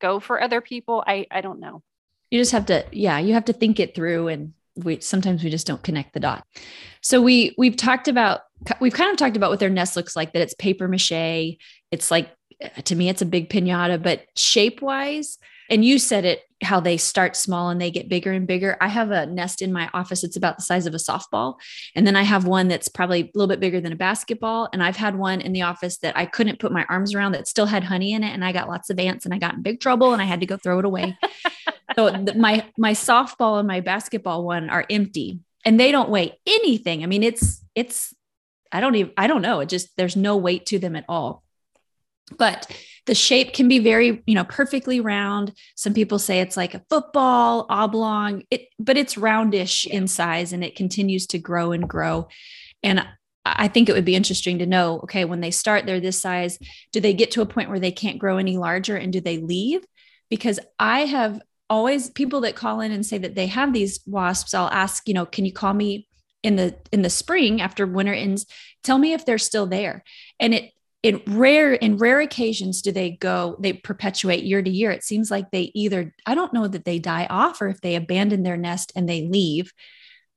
go 0.00 0.20
for 0.20 0.42
other 0.42 0.60
people. 0.60 1.04
I, 1.06 1.26
I 1.30 1.40
don't 1.40 1.60
know. 1.60 1.82
You 2.30 2.40
just 2.40 2.52
have 2.52 2.66
to, 2.66 2.84
yeah, 2.90 3.18
you 3.18 3.34
have 3.34 3.44
to 3.46 3.52
think 3.52 3.78
it 3.78 3.94
through 3.94 4.28
and 4.28 4.52
we 4.76 4.98
sometimes 4.98 5.44
we 5.44 5.50
just 5.50 5.68
don't 5.68 5.84
connect 5.84 6.14
the 6.14 6.20
dot. 6.20 6.44
So 7.00 7.22
we 7.22 7.54
we've 7.56 7.76
talked 7.76 8.08
about 8.08 8.40
we've 8.80 8.92
kind 8.92 9.10
of 9.10 9.16
talked 9.16 9.36
about 9.36 9.50
what 9.50 9.60
their 9.60 9.70
nest 9.70 9.96
looks 9.96 10.16
like 10.16 10.32
that 10.32 10.42
it's 10.42 10.54
paper 10.54 10.88
mache. 10.88 11.56
It's 11.90 12.10
like 12.10 12.30
eh, 12.60 12.68
to 12.68 12.94
me 12.94 13.08
it's 13.08 13.22
a 13.22 13.26
big 13.26 13.50
piñata, 13.50 14.02
but 14.02 14.24
shape 14.36 14.82
wise, 14.82 15.38
and 15.70 15.84
you 15.84 15.98
said 15.98 16.24
it 16.24 16.42
how 16.62 16.80
they 16.80 16.96
start 16.96 17.36
small 17.36 17.68
and 17.68 17.80
they 17.80 17.90
get 17.90 18.08
bigger 18.08 18.32
and 18.32 18.46
bigger. 18.46 18.76
I 18.80 18.88
have 18.88 19.10
a 19.10 19.26
nest 19.26 19.60
in 19.60 19.72
my 19.72 19.90
office 19.92 20.24
it's 20.24 20.36
about 20.36 20.56
the 20.56 20.62
size 20.62 20.86
of 20.86 20.94
a 20.94 20.98
softball, 20.98 21.56
and 21.94 22.06
then 22.06 22.16
I 22.16 22.22
have 22.22 22.46
one 22.46 22.68
that's 22.68 22.88
probably 22.88 23.22
a 23.22 23.30
little 23.34 23.48
bit 23.48 23.60
bigger 23.60 23.80
than 23.80 23.92
a 23.92 23.96
basketball, 23.96 24.68
and 24.72 24.82
I've 24.82 24.96
had 24.96 25.16
one 25.16 25.40
in 25.40 25.52
the 25.52 25.62
office 25.62 25.98
that 25.98 26.16
I 26.16 26.26
couldn't 26.26 26.60
put 26.60 26.72
my 26.72 26.86
arms 26.88 27.14
around 27.14 27.32
that 27.32 27.48
still 27.48 27.66
had 27.66 27.84
honey 27.84 28.12
in 28.12 28.24
it 28.24 28.32
and 28.32 28.44
I 28.44 28.52
got 28.52 28.68
lots 28.68 28.90
of 28.90 28.98
ants 28.98 29.24
and 29.24 29.34
I 29.34 29.38
got 29.38 29.54
in 29.54 29.62
big 29.62 29.80
trouble 29.80 30.12
and 30.12 30.22
I 30.22 30.24
had 30.26 30.40
to 30.40 30.46
go 30.46 30.56
throw 30.56 30.78
it 30.78 30.84
away. 30.84 31.16
so 31.96 32.24
my 32.36 32.64
my 32.78 32.92
softball 32.92 33.58
and 33.58 33.68
my 33.68 33.80
basketball 33.80 34.44
one 34.44 34.70
are 34.70 34.84
empty 34.88 35.40
and 35.64 35.80
they 35.80 35.92
don't 35.92 36.10
weigh 36.10 36.38
anything. 36.46 37.02
I 37.02 37.06
mean, 37.06 37.22
it's 37.22 37.62
it's 37.74 38.14
I 38.74 38.80
don't 38.80 38.96
even 38.96 39.12
I 39.16 39.28
don't 39.28 39.42
know. 39.42 39.60
It 39.60 39.68
just 39.68 39.96
there's 39.96 40.16
no 40.16 40.36
weight 40.36 40.66
to 40.66 40.78
them 40.78 40.96
at 40.96 41.04
all. 41.08 41.44
But 42.36 42.70
the 43.06 43.14
shape 43.14 43.52
can 43.52 43.68
be 43.68 43.78
very, 43.78 44.22
you 44.26 44.34
know, 44.34 44.44
perfectly 44.44 44.98
round. 45.00 45.52
Some 45.76 45.94
people 45.94 46.18
say 46.18 46.40
it's 46.40 46.56
like 46.56 46.74
a 46.74 46.82
football, 46.90 47.66
oblong, 47.70 48.42
it 48.50 48.68
but 48.78 48.96
it's 48.96 49.16
roundish 49.16 49.86
in 49.86 50.08
size 50.08 50.52
and 50.52 50.64
it 50.64 50.74
continues 50.74 51.26
to 51.28 51.38
grow 51.38 51.72
and 51.72 51.88
grow. 51.88 52.28
And 52.82 53.06
I 53.46 53.68
think 53.68 53.88
it 53.88 53.92
would 53.92 54.04
be 54.04 54.16
interesting 54.16 54.58
to 54.58 54.66
know 54.66 55.00
okay, 55.04 55.24
when 55.24 55.40
they 55.40 55.52
start, 55.52 55.86
they're 55.86 56.00
this 56.00 56.20
size. 56.20 56.58
Do 56.92 57.00
they 57.00 57.14
get 57.14 57.30
to 57.32 57.42
a 57.42 57.46
point 57.46 57.70
where 57.70 57.80
they 57.80 57.92
can't 57.92 58.18
grow 58.18 58.38
any 58.38 58.56
larger 58.56 58.96
and 58.96 59.12
do 59.12 59.20
they 59.20 59.38
leave? 59.38 59.84
Because 60.30 60.58
I 60.80 61.00
have 61.00 61.40
always 61.70 62.10
people 62.10 62.42
that 62.42 62.56
call 62.56 62.80
in 62.80 62.90
and 62.90 63.06
say 63.06 63.18
that 63.18 63.34
they 63.34 63.46
have 63.46 63.72
these 63.72 64.00
wasps 64.06 64.52
i'll 64.52 64.68
ask 64.68 65.08
you 65.08 65.14
know 65.14 65.24
can 65.24 65.46
you 65.46 65.52
call 65.52 65.72
me 65.72 66.06
in 66.44 66.56
the 66.56 66.76
in 66.92 67.02
the 67.02 67.10
spring 67.10 67.60
after 67.60 67.86
winter 67.86 68.12
ends 68.12 68.46
tell 68.84 68.98
me 68.98 69.12
if 69.12 69.26
they're 69.26 69.38
still 69.38 69.66
there. 69.66 70.04
And 70.38 70.54
it 70.54 70.70
in 71.02 71.20
rare 71.26 71.74
in 71.74 71.98
rare 71.98 72.20
occasions 72.20 72.82
do 72.82 72.92
they 72.92 73.10
go 73.10 73.56
they 73.58 73.72
perpetuate 73.72 74.44
year 74.44 74.62
to 74.62 74.70
year. 74.70 74.92
It 74.92 75.02
seems 75.02 75.30
like 75.30 75.50
they 75.50 75.72
either 75.74 76.14
i 76.26 76.34
don't 76.34 76.52
know 76.52 76.68
that 76.68 76.84
they 76.84 76.98
die 76.98 77.26
off 77.28 77.60
or 77.60 77.68
if 77.68 77.80
they 77.80 77.96
abandon 77.96 78.42
their 78.42 78.56
nest 78.56 78.92
and 78.94 79.08
they 79.08 79.26
leave. 79.26 79.72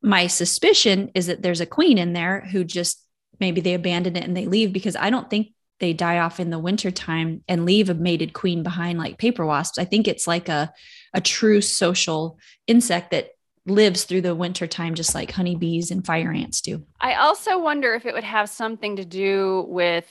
My 0.01 0.27
suspicion 0.27 1.11
is 1.13 1.27
that 1.27 1.41
there's 1.41 1.61
a 1.61 1.65
queen 1.65 1.97
in 1.97 2.13
there 2.13 2.41
who 2.51 2.63
just 2.63 3.03
maybe 3.39 3.61
they 3.61 3.73
abandon 3.73 4.15
it 4.15 4.23
and 4.23 4.35
they 4.35 4.45
leave 4.45 4.73
because 4.73 4.95
i 4.95 5.09
don't 5.09 5.29
think 5.29 5.49
they 5.79 5.93
die 5.93 6.19
off 6.19 6.39
in 6.39 6.49
the 6.49 6.59
wintertime 6.59 7.43
and 7.47 7.65
leave 7.65 7.89
a 7.89 7.93
mated 7.93 8.33
queen 8.33 8.63
behind 8.63 8.97
like 8.97 9.17
paper 9.17 9.45
wasps. 9.45 9.77
I 9.77 9.85
think 9.85 10.07
it's 10.07 10.27
like 10.27 10.49
a 10.49 10.71
a 11.13 11.21
true 11.21 11.61
social 11.61 12.37
insect 12.67 13.11
that 13.11 13.29
lives 13.67 14.05
through 14.05 14.21
the 14.21 14.35
winter 14.35 14.65
time 14.65 14.95
just 14.95 15.13
like 15.13 15.31
honeybees 15.31 15.91
and 15.91 16.05
fire 16.05 16.31
ants 16.31 16.61
do. 16.61 16.83
I 16.99 17.15
also 17.15 17.59
wonder 17.59 17.93
if 17.93 18.05
it 18.05 18.13
would 18.13 18.23
have 18.23 18.49
something 18.49 18.95
to 18.95 19.05
do 19.05 19.65
with 19.67 20.09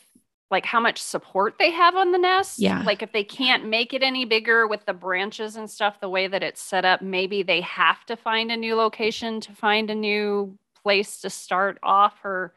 like 0.51 0.65
how 0.65 0.79
much 0.79 1.03
support 1.03 1.57
they 1.59 1.71
have 1.73 1.97
on 1.97 2.13
the 2.13 2.19
nest. 2.19 2.59
Yeah. 2.59 2.83
Like 2.83 3.03
if 3.03 3.13
they 3.13 3.25
can't 3.25 3.67
make 3.67 3.93
it 3.93 4.03
any 4.03 4.25
bigger 4.25 4.67
with 4.67 4.85
the 4.87 4.93
branches 4.93 5.57
and 5.57 5.69
stuff, 5.69 6.01
the 6.01 6.09
way 6.09 6.29
that 6.29 6.43
it's 6.43 6.63
set 6.63 6.85
up, 6.85 7.03
maybe 7.03 7.43
they 7.43 7.63
have 7.63 8.05
to 8.07 8.17
find 8.17 8.53
a 8.53 8.57
new 8.57 8.77
location 8.77 9.41
to 9.41 9.53
find 9.53 9.91
a 9.91 9.95
new 9.95 10.57
place 10.83 11.21
to 11.23 11.31
start 11.31 11.79
off 11.83 12.15
or 12.25 12.55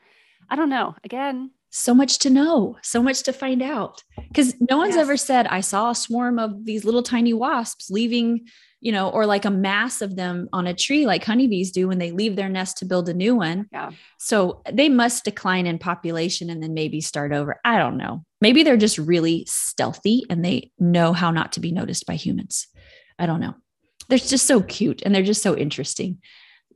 I 0.50 0.56
don't 0.56 0.70
know. 0.70 0.96
Again, 1.04 1.52
so 1.72 1.94
much 1.94 2.20
to 2.20 2.30
know, 2.30 2.78
so 2.82 3.02
much 3.02 3.24
to 3.24 3.34
find 3.34 3.62
out. 3.62 4.04
Because 4.28 4.56
no 4.60 4.78
one's 4.78 4.96
yes. 4.96 5.02
ever 5.02 5.18
said, 5.18 5.48
I 5.48 5.62
saw 5.62 5.92
a 5.92 5.96
swarm 5.96 6.40
of 6.40 6.66
these 6.66 6.84
little 6.84 7.04
tiny 7.04 7.34
wasps 7.34 7.90
leaving, 7.90 8.48
you 8.82 8.92
know, 8.92 9.10
or 9.10 9.26
like 9.26 9.46
a 9.46 9.52
mass 9.52 10.02
of 10.02 10.16
them 10.16 10.50
on 10.52 10.66
a 10.66 10.74
tree 10.74 11.06
like 11.06 11.24
honeybees 11.24 11.72
do 11.72 11.88
when 11.88 12.00
they 12.00 12.12
leave 12.12 12.36
their 12.36 12.50
nest 12.50 12.78
to 12.78 12.86
build 12.86 13.08
a 13.08 13.14
new 13.14 13.36
one. 13.36 13.68
Yeah. 13.72 13.92
So 14.18 14.62
they 14.72 14.90
must 14.90 15.26
decline 15.26 15.68
in 15.68 15.78
population 15.78 16.50
and 16.50 16.62
then 16.62 16.74
maybe 16.74 17.02
start 17.02 17.32
over. 17.32 17.60
I 17.64 17.78
don't 17.78 17.98
know. 17.98 18.24
Maybe 18.42 18.64
they're 18.64 18.78
just 18.78 18.98
really 18.98 19.46
stealthy 19.48 20.26
and 20.30 20.44
they 20.44 20.72
know 20.80 21.14
how 21.14 21.30
not 21.32 21.54
to 21.54 21.60
be 21.60 21.72
noticed 21.72 22.06
by 22.06 22.16
humans. 22.16 22.68
I 23.20 23.26
don't 23.26 23.42
know. 23.42 23.54
They're 24.08 24.18
just 24.18 24.48
so 24.48 24.62
cute 24.62 25.04
and 25.04 25.14
they're 25.14 25.22
just 25.22 25.44
so 25.44 25.56
interesting 25.56 26.20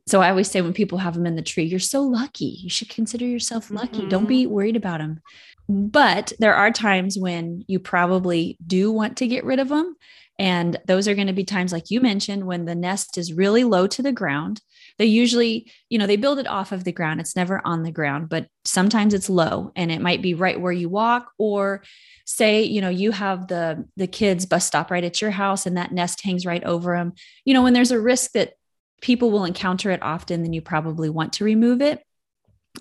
so 0.06 0.20
I 0.20 0.30
always 0.30 0.50
say 0.50 0.60
when 0.60 0.74
people 0.74 0.98
have 0.98 1.14
them 1.14 1.26
in 1.26 1.36
the 1.36 1.42
tree, 1.42 1.64
you're 1.64 1.80
so 1.80 2.02
lucky. 2.02 2.58
You 2.62 2.68
should 2.68 2.90
consider 2.90 3.24
yourself 3.24 3.70
lucky. 3.70 4.00
Mm-hmm. 4.00 4.08
Don't 4.08 4.28
be 4.28 4.46
worried 4.46 4.76
about 4.76 4.98
them. 4.98 5.20
But 5.66 6.34
there 6.38 6.54
are 6.54 6.70
times 6.70 7.18
when 7.18 7.64
you 7.68 7.78
probably 7.78 8.58
do 8.66 8.92
want 8.92 9.16
to 9.18 9.26
get 9.26 9.44
rid 9.44 9.60
of 9.60 9.70
them. 9.70 9.96
And 10.38 10.78
those 10.86 11.08
are 11.08 11.14
going 11.14 11.28
to 11.28 11.32
be 11.32 11.44
times, 11.44 11.72
like 11.72 11.90
you 11.90 12.00
mentioned, 12.00 12.44
when 12.44 12.64
the 12.64 12.74
nest 12.74 13.16
is 13.16 13.32
really 13.32 13.64
low 13.64 13.86
to 13.86 14.02
the 14.02 14.12
ground. 14.12 14.60
They 14.98 15.06
usually, 15.06 15.72
you 15.88 15.98
know, 15.98 16.06
they 16.06 16.16
build 16.16 16.38
it 16.38 16.48
off 16.48 16.72
of 16.72 16.84
the 16.84 16.92
ground. 16.92 17.20
It's 17.20 17.36
never 17.36 17.62
on 17.64 17.82
the 17.82 17.92
ground, 17.92 18.28
but 18.28 18.48
sometimes 18.64 19.14
it's 19.14 19.30
low 19.30 19.72
and 19.74 19.90
it 19.90 20.02
might 20.02 20.22
be 20.22 20.34
right 20.34 20.60
where 20.60 20.72
you 20.72 20.88
walk 20.88 21.30
or 21.38 21.82
say 22.26 22.62
you 22.62 22.80
know 22.80 22.88
you 22.88 23.10
have 23.10 23.48
the 23.48 23.86
the 23.98 24.06
kids 24.06 24.46
bus 24.46 24.66
stop 24.66 24.90
right 24.90 25.04
at 25.04 25.20
your 25.20 25.30
house 25.30 25.66
and 25.66 25.76
that 25.76 25.92
nest 25.92 26.22
hangs 26.22 26.46
right 26.46 26.64
over 26.64 26.96
them 26.96 27.12
you 27.44 27.52
know 27.52 27.62
when 27.62 27.74
there's 27.74 27.90
a 27.90 28.00
risk 28.00 28.32
that 28.32 28.54
people 29.00 29.30
will 29.30 29.44
encounter 29.44 29.90
it 29.90 30.02
often, 30.02 30.42
then 30.42 30.52
you 30.52 30.62
probably 30.62 31.10
want 31.10 31.34
to 31.34 31.44
remove 31.44 31.80
it. 31.80 32.02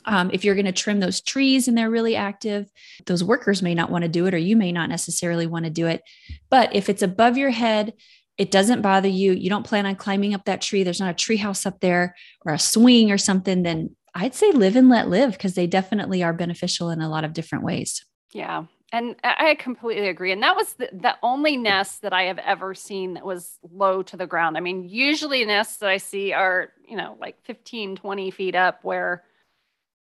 Um, 0.05 0.31
if 0.33 0.43
you're 0.43 0.55
going 0.55 0.65
to 0.65 0.71
trim 0.71 0.99
those 0.99 1.21
trees 1.21 1.67
and 1.67 1.77
they're 1.77 1.89
really 1.89 2.15
active, 2.15 2.69
those 3.05 3.23
workers 3.23 3.61
may 3.61 3.75
not 3.75 3.91
want 3.91 4.03
to 4.03 4.09
do 4.09 4.25
it, 4.25 4.33
or 4.33 4.39
you 4.39 4.55
may 4.55 4.71
not 4.71 4.89
necessarily 4.89 5.45
want 5.45 5.65
to 5.65 5.71
do 5.71 5.87
it. 5.87 6.01
But 6.49 6.75
if 6.75 6.89
it's 6.89 7.03
above 7.03 7.37
your 7.37 7.51
head, 7.51 7.93
it 8.37 8.49
doesn't 8.49 8.81
bother 8.81 9.07
you, 9.07 9.33
you 9.33 9.49
don't 9.49 9.65
plan 9.65 9.85
on 9.85 9.95
climbing 9.95 10.33
up 10.33 10.45
that 10.45 10.61
tree, 10.61 10.83
there's 10.83 10.99
not 10.99 11.11
a 11.11 11.13
tree 11.13 11.37
house 11.37 11.65
up 11.65 11.79
there 11.81 12.15
or 12.45 12.53
a 12.53 12.59
swing 12.59 13.11
or 13.11 13.17
something, 13.17 13.61
then 13.61 13.95
I'd 14.15 14.33
say 14.33 14.51
live 14.51 14.75
and 14.75 14.89
let 14.89 15.09
live 15.09 15.33
because 15.33 15.53
they 15.53 15.67
definitely 15.67 16.23
are 16.23 16.33
beneficial 16.33 16.89
in 16.89 17.01
a 17.01 17.09
lot 17.09 17.23
of 17.23 17.33
different 17.33 17.63
ways. 17.63 18.03
Yeah. 18.31 18.65
And 18.93 19.15
I 19.23 19.55
completely 19.55 20.07
agree. 20.07 20.31
And 20.31 20.43
that 20.43 20.55
was 20.55 20.73
the, 20.73 20.87
the, 20.93 21.15
only 21.23 21.57
nest 21.57 22.03
that 22.03 22.13
I 22.13 22.23
have 22.25 22.37
ever 22.37 22.75
seen 22.75 23.15
that 23.15 23.25
was 23.25 23.57
low 23.71 24.03
to 24.03 24.15
the 24.15 24.27
ground. 24.27 24.55
I 24.55 24.59
mean, 24.59 24.87
usually 24.87 25.43
nests 25.45 25.77
that 25.77 25.89
I 25.89 25.97
see 25.97 26.31
are, 26.31 26.69
you 26.87 26.95
know, 26.95 27.17
like 27.19 27.43
15, 27.43 27.95
20 27.95 28.29
feet 28.29 28.53
up 28.53 28.83
where, 28.83 29.23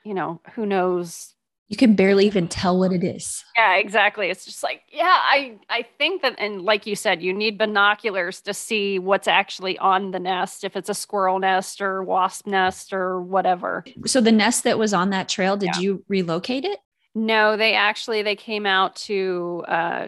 you 0.04 0.14
know, 0.14 0.42
who 0.56 0.66
knows. 0.66 1.34
You 1.70 1.78
can 1.78 1.96
barely 1.96 2.26
even 2.26 2.50
tell 2.50 2.78
what 2.78 2.92
it 2.92 3.06
is. 3.06 3.46
Yeah, 3.58 3.78
exactly. 3.78 4.30
It's 4.30 4.44
just 4.44 4.64
like, 4.64 4.82
yeah, 4.92 5.06
I, 5.06 5.58
I 5.70 5.84
think 5.98 6.22
that, 6.22 6.36
and 6.38 6.62
like 6.64 6.86
you 6.86 6.98
said, 6.98 7.24
you 7.24 7.34
need 7.34 7.58
binoculars 7.58 8.42
to 8.42 8.54
see 8.54 9.00
what's 9.00 9.30
actually 9.30 9.78
on 9.78 10.12
the 10.12 10.20
nest, 10.20 10.66
if 10.66 10.76
it's 10.76 10.90
a 10.90 10.94
squirrel 10.94 11.40
nest 11.40 11.80
or 11.80 12.04
wasp 12.04 12.48
nest 12.48 12.92
or 12.92 13.22
whatever. 13.22 13.86
So 14.06 14.20
the 14.20 14.34
nest 14.34 14.66
that 14.66 14.78
was 14.78 14.94
on 14.94 15.12
that 15.12 15.30
trail, 15.30 15.56
did 15.56 15.70
yeah. 15.76 15.80
you 15.80 16.04
relocate 16.10 16.66
it? 16.66 16.80
No, 17.16 17.58
they 17.58 17.74
actually 17.74 18.24
they 18.24 18.36
came 18.36 18.66
out 18.66 18.96
to. 18.96 19.64
Uh, 19.68 20.08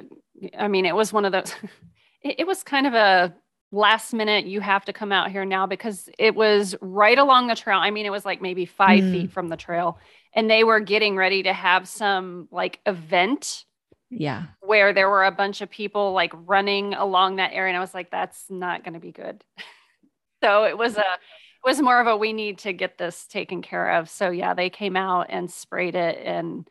I 0.57 0.67
mean, 0.67 0.85
it 0.85 0.95
was 0.95 1.13
one 1.13 1.25
of 1.25 1.31
those. 1.31 1.53
it, 2.21 2.35
it 2.39 2.47
was 2.47 2.63
kind 2.63 2.87
of 2.87 2.93
a 2.93 3.33
last 3.71 4.13
minute. 4.13 4.45
You 4.45 4.61
have 4.61 4.85
to 4.85 4.93
come 4.93 5.11
out 5.11 5.31
here 5.31 5.45
now 5.45 5.67
because 5.67 6.09
it 6.17 6.35
was 6.35 6.75
right 6.81 7.17
along 7.17 7.47
the 7.47 7.55
trail. 7.55 7.77
I 7.77 7.91
mean, 7.91 8.05
it 8.05 8.11
was 8.11 8.25
like 8.25 8.41
maybe 8.41 8.65
five 8.65 9.03
mm. 9.03 9.11
feet 9.11 9.31
from 9.31 9.49
the 9.49 9.57
trail, 9.57 9.99
and 10.33 10.49
they 10.49 10.63
were 10.63 10.79
getting 10.79 11.15
ready 11.15 11.43
to 11.43 11.53
have 11.53 11.87
some 11.87 12.47
like 12.51 12.79
event. 12.85 13.65
Yeah, 14.09 14.45
where 14.61 14.93
there 14.93 15.09
were 15.09 15.25
a 15.25 15.31
bunch 15.31 15.61
of 15.61 15.69
people 15.69 16.13
like 16.13 16.31
running 16.33 16.93
along 16.93 17.35
that 17.35 17.53
area, 17.53 17.69
and 17.69 17.77
I 17.77 17.81
was 17.81 17.93
like, 17.93 18.09
that's 18.09 18.45
not 18.49 18.83
going 18.83 18.93
to 18.93 18.99
be 18.99 19.11
good. 19.11 19.43
so 20.43 20.63
it 20.63 20.77
was 20.77 20.97
a 20.97 21.01
it 21.01 21.69
was 21.69 21.81
more 21.81 21.99
of 21.99 22.07
a 22.07 22.17
we 22.17 22.33
need 22.33 22.59
to 22.59 22.73
get 22.73 22.97
this 22.97 23.27
taken 23.27 23.61
care 23.61 23.97
of. 23.97 24.09
So 24.09 24.31
yeah, 24.31 24.55
they 24.55 24.71
came 24.71 24.95
out 24.95 25.27
and 25.29 25.51
sprayed 25.51 25.95
it 25.95 26.19
and 26.23 26.67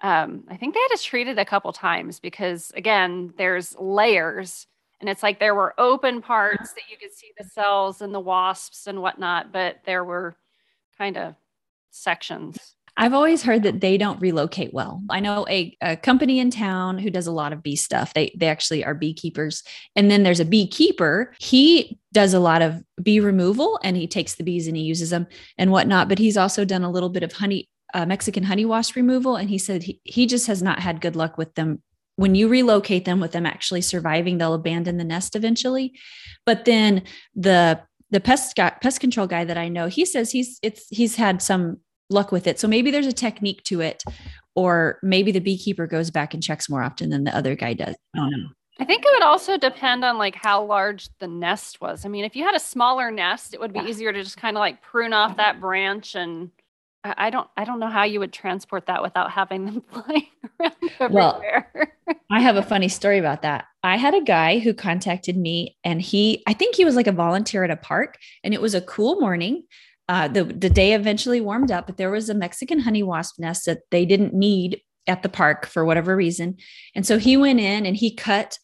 um, 0.00 0.44
I 0.48 0.56
think 0.56 0.74
they 0.74 0.80
had 0.80 0.96
to 0.96 1.02
treat 1.02 1.28
it 1.28 1.38
a 1.38 1.44
couple 1.44 1.72
times 1.72 2.20
because 2.20 2.72
again, 2.76 3.34
there's 3.36 3.74
layers 3.78 4.66
and 5.00 5.08
it's 5.08 5.22
like 5.22 5.38
there 5.38 5.54
were 5.54 5.74
open 5.78 6.20
parts 6.20 6.72
that 6.72 6.90
you 6.90 6.96
could 6.96 7.12
see 7.12 7.30
the 7.38 7.44
cells 7.44 8.00
and 8.00 8.12
the 8.12 8.20
wasps 8.20 8.86
and 8.86 9.00
whatnot, 9.00 9.52
but 9.52 9.78
there 9.84 10.04
were 10.04 10.36
kind 10.96 11.16
of 11.16 11.34
sections. 11.90 12.58
I've 12.96 13.14
always 13.14 13.44
heard 13.44 13.62
that 13.62 13.80
they 13.80 13.96
don't 13.96 14.20
relocate 14.20 14.74
well. 14.74 15.00
I 15.08 15.20
know 15.20 15.46
a, 15.48 15.76
a, 15.80 15.96
company 15.96 16.40
in 16.40 16.50
town 16.50 16.98
who 16.98 17.10
does 17.10 17.28
a 17.28 17.32
lot 17.32 17.52
of 17.52 17.62
bee 17.62 17.76
stuff. 17.76 18.12
They 18.12 18.34
they 18.36 18.48
actually 18.48 18.84
are 18.84 18.94
beekeepers. 18.94 19.62
And 19.94 20.10
then 20.10 20.24
there's 20.24 20.40
a 20.40 20.44
beekeeper. 20.44 21.32
He 21.38 22.00
does 22.12 22.34
a 22.34 22.40
lot 22.40 22.60
of 22.60 22.82
bee 23.00 23.20
removal 23.20 23.78
and 23.84 23.96
he 23.96 24.08
takes 24.08 24.34
the 24.34 24.42
bees 24.42 24.66
and 24.66 24.76
he 24.76 24.82
uses 24.82 25.10
them 25.10 25.28
and 25.56 25.70
whatnot. 25.70 26.08
But 26.08 26.18
he's 26.18 26.36
also 26.36 26.64
done 26.64 26.82
a 26.82 26.90
little 26.90 27.08
bit 27.08 27.22
of 27.22 27.32
honey 27.32 27.68
uh, 27.94 28.06
Mexican 28.06 28.44
honey 28.44 28.64
wasp 28.64 28.96
removal, 28.96 29.36
and 29.36 29.50
he 29.50 29.58
said 29.58 29.82
he, 29.82 30.00
he 30.04 30.26
just 30.26 30.46
has 30.46 30.62
not 30.62 30.80
had 30.80 31.00
good 31.00 31.16
luck 31.16 31.38
with 31.38 31.54
them. 31.54 31.82
When 32.16 32.34
you 32.34 32.48
relocate 32.48 33.04
them, 33.04 33.20
with 33.20 33.32
them 33.32 33.46
actually 33.46 33.80
surviving, 33.80 34.38
they'll 34.38 34.54
abandon 34.54 34.96
the 34.96 35.04
nest 35.04 35.36
eventually. 35.36 35.92
But 36.44 36.64
then 36.64 37.04
the 37.34 37.80
the 38.10 38.20
pest 38.20 38.56
guy, 38.56 38.70
pest 38.82 39.00
control 39.00 39.26
guy 39.26 39.44
that 39.44 39.58
I 39.58 39.68
know, 39.68 39.86
he 39.86 40.04
says 40.04 40.32
he's 40.32 40.58
it's 40.62 40.86
he's 40.90 41.16
had 41.16 41.42
some 41.42 41.78
luck 42.10 42.32
with 42.32 42.46
it. 42.46 42.58
So 42.58 42.66
maybe 42.66 42.90
there's 42.90 43.06
a 43.06 43.12
technique 43.12 43.62
to 43.64 43.80
it, 43.80 44.02
or 44.54 44.98
maybe 45.02 45.30
the 45.30 45.40
beekeeper 45.40 45.86
goes 45.86 46.10
back 46.10 46.34
and 46.34 46.42
checks 46.42 46.68
more 46.68 46.82
often 46.82 47.10
than 47.10 47.24
the 47.24 47.36
other 47.36 47.54
guy 47.54 47.74
does. 47.74 47.94
I 48.14 48.18
don't 48.18 48.30
know. 48.30 48.48
I 48.80 48.84
think 48.84 49.04
it 49.04 49.10
would 49.12 49.24
also 49.24 49.58
depend 49.58 50.04
on 50.04 50.18
like 50.18 50.36
how 50.36 50.64
large 50.64 51.08
the 51.18 51.26
nest 51.26 51.80
was. 51.80 52.06
I 52.06 52.08
mean, 52.08 52.24
if 52.24 52.36
you 52.36 52.44
had 52.44 52.54
a 52.54 52.60
smaller 52.60 53.10
nest, 53.10 53.52
it 53.52 53.60
would 53.60 53.72
be 53.72 53.80
yeah. 53.80 53.86
easier 53.86 54.12
to 54.12 54.22
just 54.22 54.36
kind 54.36 54.56
of 54.56 54.60
like 54.60 54.82
prune 54.82 55.12
off 55.12 55.36
that 55.36 55.60
branch 55.60 56.14
and 56.14 56.50
I 57.16 57.30
don't 57.30 57.48
I 57.56 57.64
don't 57.64 57.80
know 57.80 57.88
how 57.88 58.04
you 58.04 58.20
would 58.20 58.32
transport 58.32 58.86
that 58.86 59.02
without 59.02 59.30
having 59.30 59.66
them 59.66 59.82
flying 59.90 60.26
around 60.60 60.74
everywhere. 61.00 61.94
Well, 62.06 62.16
I 62.30 62.40
have 62.40 62.56
a 62.56 62.62
funny 62.62 62.88
story 62.88 63.18
about 63.18 63.42
that. 63.42 63.66
I 63.82 63.96
had 63.96 64.14
a 64.14 64.22
guy 64.22 64.58
who 64.58 64.74
contacted 64.74 65.36
me 65.36 65.76
and 65.84 66.02
he 66.02 66.42
I 66.46 66.52
think 66.52 66.74
he 66.74 66.84
was 66.84 66.96
like 66.96 67.06
a 67.06 67.12
volunteer 67.12 67.64
at 67.64 67.70
a 67.70 67.76
park 67.76 68.18
and 68.44 68.54
it 68.54 68.60
was 68.60 68.74
a 68.74 68.80
cool 68.80 69.20
morning. 69.20 69.64
Uh, 70.08 70.26
the 70.26 70.44
the 70.44 70.70
day 70.70 70.94
eventually 70.94 71.40
warmed 71.40 71.70
up, 71.70 71.86
but 71.86 71.98
there 71.98 72.10
was 72.10 72.30
a 72.30 72.34
Mexican 72.34 72.80
honey 72.80 73.02
wasp 73.02 73.38
nest 73.38 73.66
that 73.66 73.80
they 73.90 74.06
didn't 74.06 74.32
need 74.32 74.80
at 75.06 75.22
the 75.22 75.28
park 75.28 75.66
for 75.66 75.84
whatever 75.84 76.16
reason. 76.16 76.56
And 76.94 77.06
so 77.06 77.18
he 77.18 77.36
went 77.36 77.60
in 77.60 77.86
and 77.86 77.96
he 77.96 78.14
cut 78.14 78.58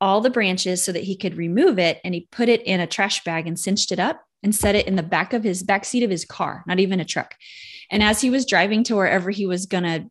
all 0.00 0.20
the 0.20 0.30
branches 0.30 0.84
so 0.84 0.92
that 0.92 1.04
he 1.04 1.16
could 1.16 1.36
remove 1.36 1.78
it 1.78 2.00
and 2.04 2.14
he 2.14 2.28
put 2.30 2.48
it 2.48 2.62
in 2.62 2.80
a 2.80 2.86
trash 2.86 3.24
bag 3.24 3.46
and 3.46 3.58
cinched 3.58 3.90
it 3.90 3.98
up 3.98 4.22
and 4.44 4.54
set 4.54 4.76
it 4.76 4.86
in 4.86 4.94
the 4.94 5.02
back 5.02 5.32
of 5.32 5.42
his 5.42 5.62
back 5.62 5.84
seat 5.84 6.04
of 6.04 6.10
his 6.10 6.24
car, 6.24 6.62
not 6.66 6.78
even 6.78 7.00
a 7.00 7.04
truck. 7.04 7.34
And 7.90 8.02
as 8.02 8.20
he 8.20 8.30
was 8.30 8.46
driving 8.46 8.84
to 8.84 8.96
wherever 8.96 9.30
he 9.30 9.46
was 9.46 9.66
going 9.66 9.84
to 9.84 10.06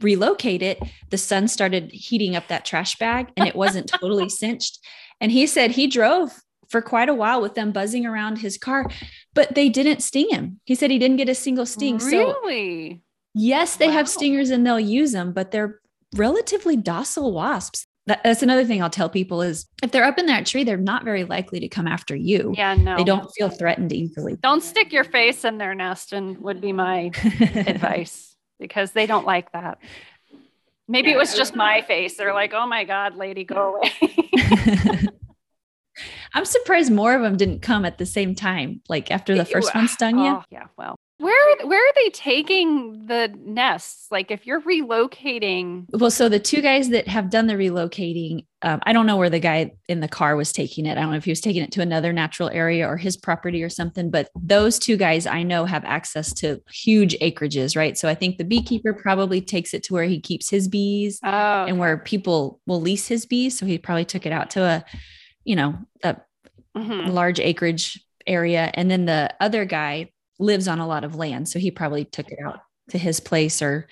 relocate 0.00 0.62
it, 0.62 0.80
the 1.08 1.18
sun 1.18 1.48
started 1.48 1.90
heating 1.90 2.36
up 2.36 2.48
that 2.48 2.64
trash 2.64 2.96
bag 2.98 3.28
and 3.36 3.48
it 3.48 3.56
wasn't 3.56 3.88
totally 4.00 4.28
cinched. 4.28 4.78
And 5.20 5.32
he 5.32 5.46
said 5.46 5.72
he 5.72 5.86
drove 5.86 6.30
for 6.68 6.80
quite 6.80 7.08
a 7.08 7.14
while 7.14 7.40
with 7.40 7.54
them 7.54 7.72
buzzing 7.72 8.06
around 8.06 8.38
his 8.38 8.56
car, 8.56 8.86
but 9.34 9.54
they 9.54 9.68
didn't 9.68 10.02
sting 10.02 10.28
him. 10.30 10.60
He 10.64 10.74
said 10.74 10.90
he 10.90 10.98
didn't 10.98 11.16
get 11.16 11.28
a 11.28 11.34
single 11.34 11.66
sting. 11.66 11.98
Really? 11.98 12.94
So, 12.94 13.00
yes, 13.34 13.76
they 13.76 13.88
wow. 13.88 13.94
have 13.94 14.08
stingers 14.08 14.50
and 14.50 14.64
they'll 14.64 14.78
use 14.78 15.12
them, 15.12 15.32
but 15.32 15.50
they're 15.50 15.80
relatively 16.14 16.76
docile 16.76 17.32
wasps 17.32 17.86
that's 18.06 18.42
another 18.42 18.64
thing 18.64 18.82
I'll 18.82 18.90
tell 18.90 19.08
people 19.08 19.42
is 19.42 19.66
if 19.82 19.92
they're 19.92 20.04
up 20.04 20.18
in 20.18 20.26
that 20.26 20.46
tree, 20.46 20.64
they're 20.64 20.76
not 20.76 21.04
very 21.04 21.24
likely 21.24 21.60
to 21.60 21.68
come 21.68 21.86
after 21.86 22.16
you. 22.16 22.54
Yeah, 22.56 22.74
no. 22.74 22.96
They 22.96 23.04
don't 23.04 23.30
feel 23.36 23.50
threatened 23.50 23.92
easily. 23.92 24.36
Don't 24.42 24.62
stick 24.62 24.92
your 24.92 25.04
face 25.04 25.44
in 25.44 25.58
their 25.58 25.74
nest 25.74 26.12
and 26.12 26.38
would 26.38 26.60
be 26.60 26.72
my 26.72 27.10
advice 27.40 28.34
because 28.58 28.92
they 28.92 29.06
don't 29.06 29.26
like 29.26 29.52
that. 29.52 29.78
Maybe 30.88 31.12
it 31.12 31.16
was 31.16 31.36
just 31.36 31.54
my 31.54 31.82
face. 31.82 32.16
They're 32.16 32.34
like, 32.34 32.52
oh 32.52 32.66
my 32.66 32.82
God, 32.84 33.14
lady, 33.14 33.44
go 33.44 33.76
away. 33.76 33.92
I'm 36.34 36.44
surprised 36.44 36.90
more 36.90 37.14
of 37.14 37.22
them 37.22 37.36
didn't 37.36 37.60
come 37.60 37.84
at 37.84 37.98
the 37.98 38.06
same 38.06 38.34
time, 38.34 38.82
like 38.88 39.10
after 39.10 39.36
the 39.36 39.44
first 39.44 39.72
one 39.74 39.86
stung 39.86 40.18
you. 40.18 40.30
Oh, 40.30 40.42
yeah, 40.50 40.66
well, 40.76 40.96
where 41.20 41.66
where 41.66 41.78
are 41.78 41.92
they 41.96 42.08
taking 42.10 43.06
the 43.06 43.32
nests? 43.44 44.06
Like 44.10 44.30
if 44.30 44.46
you're 44.46 44.62
relocating. 44.62 45.84
Well, 45.92 46.10
so 46.10 46.30
the 46.30 46.38
two 46.38 46.62
guys 46.62 46.88
that 46.90 47.06
have 47.08 47.28
done 47.28 47.46
the 47.46 47.54
relocating, 47.54 48.46
um, 48.62 48.80
I 48.84 48.94
don't 48.94 49.06
know 49.06 49.18
where 49.18 49.28
the 49.28 49.38
guy 49.38 49.72
in 49.86 50.00
the 50.00 50.08
car 50.08 50.34
was 50.34 50.50
taking 50.50 50.86
it. 50.86 50.96
I 50.96 51.02
don't 51.02 51.10
know 51.10 51.18
if 51.18 51.26
he 51.26 51.30
was 51.30 51.42
taking 51.42 51.62
it 51.62 51.72
to 51.72 51.82
another 51.82 52.14
natural 52.14 52.48
area 52.48 52.88
or 52.88 52.96
his 52.96 53.18
property 53.18 53.62
or 53.62 53.68
something. 53.68 54.10
But 54.10 54.30
those 54.34 54.78
two 54.78 54.96
guys 54.96 55.26
I 55.26 55.42
know 55.42 55.66
have 55.66 55.84
access 55.84 56.32
to 56.34 56.62
huge 56.72 57.14
acreages, 57.18 57.76
right? 57.76 57.98
So 57.98 58.08
I 58.08 58.14
think 58.14 58.38
the 58.38 58.44
beekeeper 58.44 58.94
probably 58.94 59.42
takes 59.42 59.74
it 59.74 59.82
to 59.84 59.94
where 59.94 60.04
he 60.04 60.20
keeps 60.20 60.48
his 60.48 60.68
bees, 60.68 61.20
oh, 61.22 61.64
and 61.66 61.78
where 61.78 61.98
people 61.98 62.60
will 62.66 62.80
lease 62.80 63.06
his 63.06 63.26
bees. 63.26 63.58
So 63.58 63.66
he 63.66 63.76
probably 63.76 64.06
took 64.06 64.24
it 64.24 64.32
out 64.32 64.48
to 64.50 64.62
a, 64.62 64.84
you 65.44 65.56
know, 65.56 65.76
a 66.02 66.16
mm-hmm. 66.74 67.10
large 67.10 67.40
acreage 67.40 68.02
area, 68.26 68.70
and 68.72 68.90
then 68.90 69.04
the 69.04 69.34
other 69.38 69.66
guy 69.66 70.10
lives 70.40 70.66
on 70.68 70.78
a 70.78 70.86
lot 70.86 71.04
of 71.04 71.14
land. 71.14 71.48
So 71.48 71.58
he 71.58 71.70
probably 71.70 72.04
took 72.04 72.30
it 72.30 72.38
out 72.44 72.60
to 72.90 72.98
his 72.98 73.20
place 73.20 73.62
or 73.62 73.86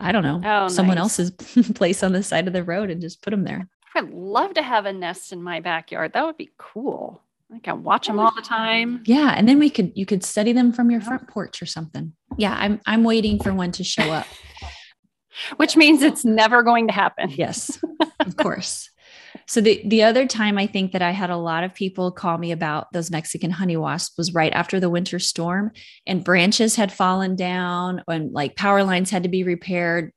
I 0.00 0.12
don't 0.12 0.22
know, 0.22 0.40
oh, 0.44 0.68
someone 0.68 0.96
nice. 0.96 1.18
else's 1.18 1.30
place 1.74 2.02
on 2.02 2.12
the 2.12 2.22
side 2.22 2.46
of 2.46 2.52
the 2.52 2.64
road 2.64 2.90
and 2.90 3.00
just 3.00 3.22
put 3.22 3.30
them 3.30 3.44
there. 3.44 3.68
I'd 3.94 4.10
love 4.10 4.54
to 4.54 4.62
have 4.62 4.86
a 4.86 4.92
nest 4.92 5.32
in 5.32 5.42
my 5.42 5.60
backyard. 5.60 6.12
That 6.12 6.24
would 6.24 6.36
be 6.36 6.50
cool. 6.56 7.22
I 7.54 7.58
can 7.60 7.82
watch 7.82 8.06
them 8.06 8.18
all 8.18 8.32
the 8.34 8.42
time. 8.42 9.02
Yeah, 9.06 9.32
and 9.34 9.48
then 9.48 9.58
we 9.58 9.70
could 9.70 9.92
you 9.94 10.04
could 10.04 10.22
study 10.22 10.52
them 10.52 10.70
from 10.70 10.90
your 10.90 11.00
front 11.00 11.28
porch 11.28 11.62
or 11.62 11.66
something. 11.66 12.12
Yeah, 12.36 12.54
I'm 12.58 12.80
I'm 12.86 13.04
waiting 13.04 13.42
for 13.42 13.54
one 13.54 13.72
to 13.72 13.84
show 13.84 14.10
up. 14.12 14.26
Which 15.56 15.76
means 15.76 16.02
it's 16.02 16.24
never 16.24 16.62
going 16.62 16.88
to 16.88 16.92
happen. 16.92 17.30
Yes. 17.30 17.80
Of 18.20 18.36
course. 18.36 18.90
So 19.48 19.62
the 19.62 19.82
the 19.86 20.02
other 20.02 20.26
time 20.26 20.58
I 20.58 20.66
think 20.66 20.92
that 20.92 21.00
I 21.00 21.10
had 21.10 21.30
a 21.30 21.36
lot 21.36 21.64
of 21.64 21.74
people 21.74 22.12
call 22.12 22.36
me 22.36 22.52
about 22.52 22.92
those 22.92 23.10
Mexican 23.10 23.50
honey 23.50 23.78
wasps 23.78 24.18
was 24.18 24.34
right 24.34 24.52
after 24.52 24.78
the 24.78 24.90
winter 24.90 25.18
storm 25.18 25.72
and 26.06 26.22
branches 26.22 26.76
had 26.76 26.92
fallen 26.92 27.34
down 27.34 28.02
and 28.06 28.30
like 28.30 28.56
power 28.56 28.84
lines 28.84 29.08
had 29.10 29.22
to 29.22 29.28
be 29.30 29.44
repaired, 29.44 30.12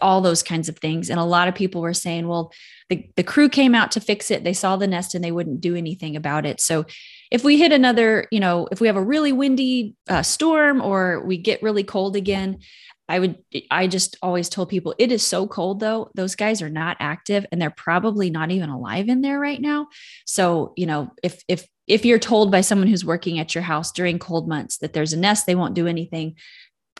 all 0.00 0.20
those 0.20 0.44
kinds 0.44 0.68
of 0.68 0.78
things. 0.78 1.10
And 1.10 1.18
a 1.18 1.24
lot 1.24 1.48
of 1.48 1.54
people 1.56 1.80
were 1.80 1.94
saying, 1.94 2.28
well, 2.28 2.52
the, 2.88 3.10
the 3.16 3.24
crew 3.24 3.48
came 3.48 3.74
out 3.74 3.90
to 3.92 4.00
fix 4.00 4.30
it. 4.30 4.44
They 4.44 4.52
saw 4.52 4.76
the 4.76 4.86
nest 4.86 5.16
and 5.16 5.24
they 5.24 5.32
wouldn't 5.32 5.60
do 5.60 5.74
anything 5.74 6.14
about 6.14 6.46
it. 6.46 6.60
So 6.60 6.86
if 7.32 7.42
we 7.42 7.58
hit 7.58 7.72
another, 7.72 8.28
you 8.30 8.38
know, 8.38 8.68
if 8.70 8.80
we 8.80 8.86
have 8.86 8.96
a 8.96 9.02
really 9.02 9.32
windy 9.32 9.96
uh, 10.08 10.22
storm 10.22 10.80
or 10.80 11.24
we 11.26 11.38
get 11.38 11.60
really 11.60 11.82
cold 11.82 12.14
again, 12.14 12.58
I 13.08 13.20
would, 13.20 13.38
I 13.70 13.86
just 13.86 14.16
always 14.20 14.48
told 14.48 14.68
people 14.68 14.94
it 14.98 15.12
is 15.12 15.24
so 15.24 15.46
cold 15.46 15.80
though. 15.80 16.10
Those 16.14 16.34
guys 16.34 16.60
are 16.60 16.70
not 16.70 16.96
active 16.98 17.46
and 17.50 17.62
they're 17.62 17.70
probably 17.70 18.30
not 18.30 18.50
even 18.50 18.68
alive 18.68 19.08
in 19.08 19.20
there 19.20 19.38
right 19.38 19.60
now. 19.60 19.88
So, 20.24 20.72
you 20.76 20.86
know, 20.86 21.12
if, 21.22 21.42
if, 21.46 21.66
if 21.86 22.04
you're 22.04 22.18
told 22.18 22.50
by 22.50 22.62
someone 22.62 22.88
who's 22.88 23.04
working 23.04 23.38
at 23.38 23.54
your 23.54 23.62
house 23.62 23.92
during 23.92 24.18
cold 24.18 24.48
months 24.48 24.78
that 24.78 24.92
there's 24.92 25.12
a 25.12 25.18
nest, 25.18 25.46
they 25.46 25.54
won't 25.54 25.74
do 25.74 25.86
anything. 25.86 26.34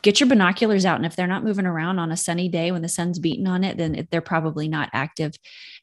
Get 0.01 0.19
your 0.19 0.29
binoculars 0.29 0.85
out. 0.85 0.95
And 0.95 1.05
if 1.05 1.15
they're 1.15 1.27
not 1.27 1.43
moving 1.43 1.65
around 1.65 1.99
on 1.99 2.11
a 2.11 2.17
sunny 2.17 2.47
day 2.47 2.71
when 2.71 2.83
the 2.83 2.87
sun's 2.87 3.19
beating 3.19 3.47
on 3.47 3.63
it, 3.63 3.77
then 3.77 4.07
they're 4.09 4.21
probably 4.21 4.69
not 4.69 4.89
active. 4.93 5.33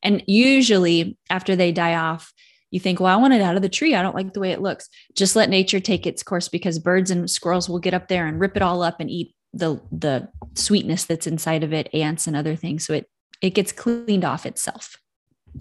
And 0.02 0.22
usually 0.26 1.18
after 1.28 1.54
they 1.54 1.72
die 1.72 1.96
off, 1.96 2.32
you 2.70 2.80
think, 2.80 2.98
well, 2.98 3.12
I 3.12 3.20
want 3.20 3.34
it 3.34 3.42
out 3.42 3.56
of 3.56 3.62
the 3.62 3.68
tree. 3.68 3.94
I 3.94 4.02
don't 4.02 4.16
like 4.16 4.32
the 4.32 4.40
way 4.40 4.52
it 4.52 4.62
looks. 4.62 4.88
Just 5.14 5.36
let 5.36 5.50
nature 5.50 5.80
take 5.80 6.06
its 6.06 6.22
course 6.22 6.48
because 6.48 6.78
birds 6.78 7.10
and 7.10 7.30
squirrels 7.30 7.68
will 7.68 7.78
get 7.78 7.94
up 7.94 8.08
there 8.08 8.26
and 8.26 8.40
rip 8.40 8.56
it 8.56 8.62
all 8.62 8.82
up 8.82 9.00
and 9.00 9.10
eat 9.10 9.33
the 9.54 9.80
the 9.90 10.28
sweetness 10.54 11.04
that's 11.04 11.26
inside 11.26 11.62
of 11.62 11.72
it, 11.72 11.88
ants 11.94 12.26
and 12.26 12.36
other 12.36 12.56
things. 12.56 12.86
So 12.86 12.94
it 12.94 13.08
it 13.40 13.50
gets 13.50 13.72
cleaned 13.72 14.24
off 14.24 14.46
itself, 14.46 14.96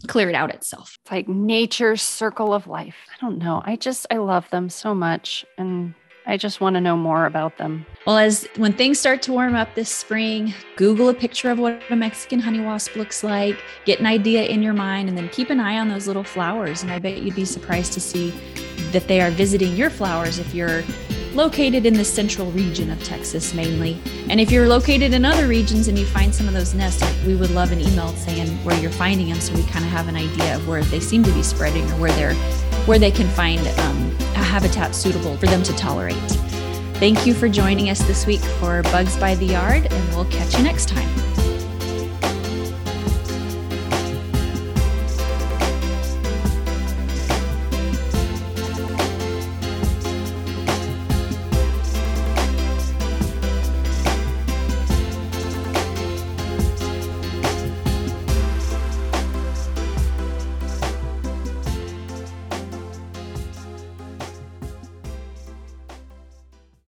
cleared 0.08 0.36
out 0.36 0.54
itself. 0.54 0.98
It's 1.04 1.12
like 1.12 1.28
nature's 1.28 2.02
circle 2.02 2.54
of 2.54 2.68
life. 2.68 2.96
I 3.14 3.22
don't 3.22 3.38
know. 3.38 3.62
I 3.66 3.76
just 3.76 4.06
I 4.10 4.18
love 4.18 4.50
them 4.50 4.70
so 4.70 4.94
much 4.94 5.46
and 5.58 5.94
I 6.26 6.38
just 6.38 6.62
want 6.62 6.76
to 6.76 6.82
know 6.82 6.96
more 6.96 7.26
about 7.26 7.58
them. 7.58 7.86
Well, 8.08 8.18
as 8.18 8.48
when 8.56 8.72
things 8.74 8.98
start 8.98 9.22
to 9.24 9.34
warm 9.34 9.56
up 9.56 9.76
this 9.76 9.90
spring, 9.90 10.54
Google 10.78 11.10
a 11.10 11.14
picture 11.14 11.52
of 11.52 11.60
what 11.60 11.82
a 11.90 11.96
Mexican 11.96 12.40
honey 12.40 12.62
wasp 12.62 12.96
looks 12.96 13.24
like, 13.24 13.62
get 13.86 14.00
an 14.00 14.06
idea 14.06 14.44
in 14.44 14.64
your 14.64 14.74
mind, 14.74 15.10
and 15.10 15.18
then 15.18 15.28
keep 15.30 15.50
an 15.50 15.60
eye 15.60 15.78
on 15.78 15.90
those 15.90 16.08
little 16.08 16.24
flowers. 16.24 16.82
And 16.82 16.92
I 16.92 17.00
bet 17.00 17.22
you'd 17.22 17.36
be 17.36 17.46
surprised 17.46 17.92
to 17.94 18.00
see 18.00 18.32
that 18.92 19.08
they 19.08 19.20
are 19.20 19.32
visiting 19.32 19.76
your 19.76 19.90
flowers 19.90 20.40
if 20.40 20.54
you're 20.54 20.84
located 21.36 21.86
in 21.86 21.94
the 21.94 22.06
central 22.06 22.52
region 22.52 22.92
of 22.92 23.04
Texas 23.04 23.54
mainly. 23.54 24.00
And 24.30 24.40
if 24.40 24.52
you're 24.52 24.68
located 24.68 25.14
in 25.14 25.26
other 25.26 25.48
regions 25.48 25.88
and 25.88 25.98
you 25.98 26.06
find 26.06 26.34
some 26.34 26.48
of 26.48 26.54
those 26.54 26.74
nests, 26.74 27.04
we 27.26 27.36
would 27.36 27.52
love 27.52 27.72
an 27.72 27.82
email 27.82 28.10
saying 28.10 28.50
where 28.64 28.80
you're 28.80 28.92
finding 28.92 29.30
them 29.30 29.40
so 29.40 29.54
we 29.56 29.64
kind 29.64 29.84
of 29.84 29.92
have 29.92 30.08
an 30.08 30.16
idea 30.16 30.56
of 30.56 30.68
where 30.68 30.84
they 30.84 31.00
seem 31.00 31.24
to 31.24 31.32
be 31.32 31.44
spreading 31.44 31.84
or 31.92 31.96
where 31.96 32.12
they're 32.14 32.36
where 32.86 33.00
they 33.00 33.12
can 33.12 33.28
find 33.30 33.62
um, 33.80 34.12
a 34.36 34.44
habitat 34.44 34.94
suitable 34.94 35.38
for 35.38 35.46
them 35.46 35.64
to 35.64 35.74
tolerate. 35.74 36.16
Thank 36.96 37.26
you 37.26 37.34
for 37.34 37.48
joining 37.48 37.90
us 37.90 38.00
this 38.04 38.26
week 38.26 38.42
for 38.42 38.84
Bugs 38.84 39.18
by 39.18 39.36
the 39.36 39.46
Yard, 39.46 39.92
and 39.92 40.16
we'll 40.16 40.26
catch 40.26 40.58
you 40.58 40.64
next 40.64 40.90
time. 40.90 41.33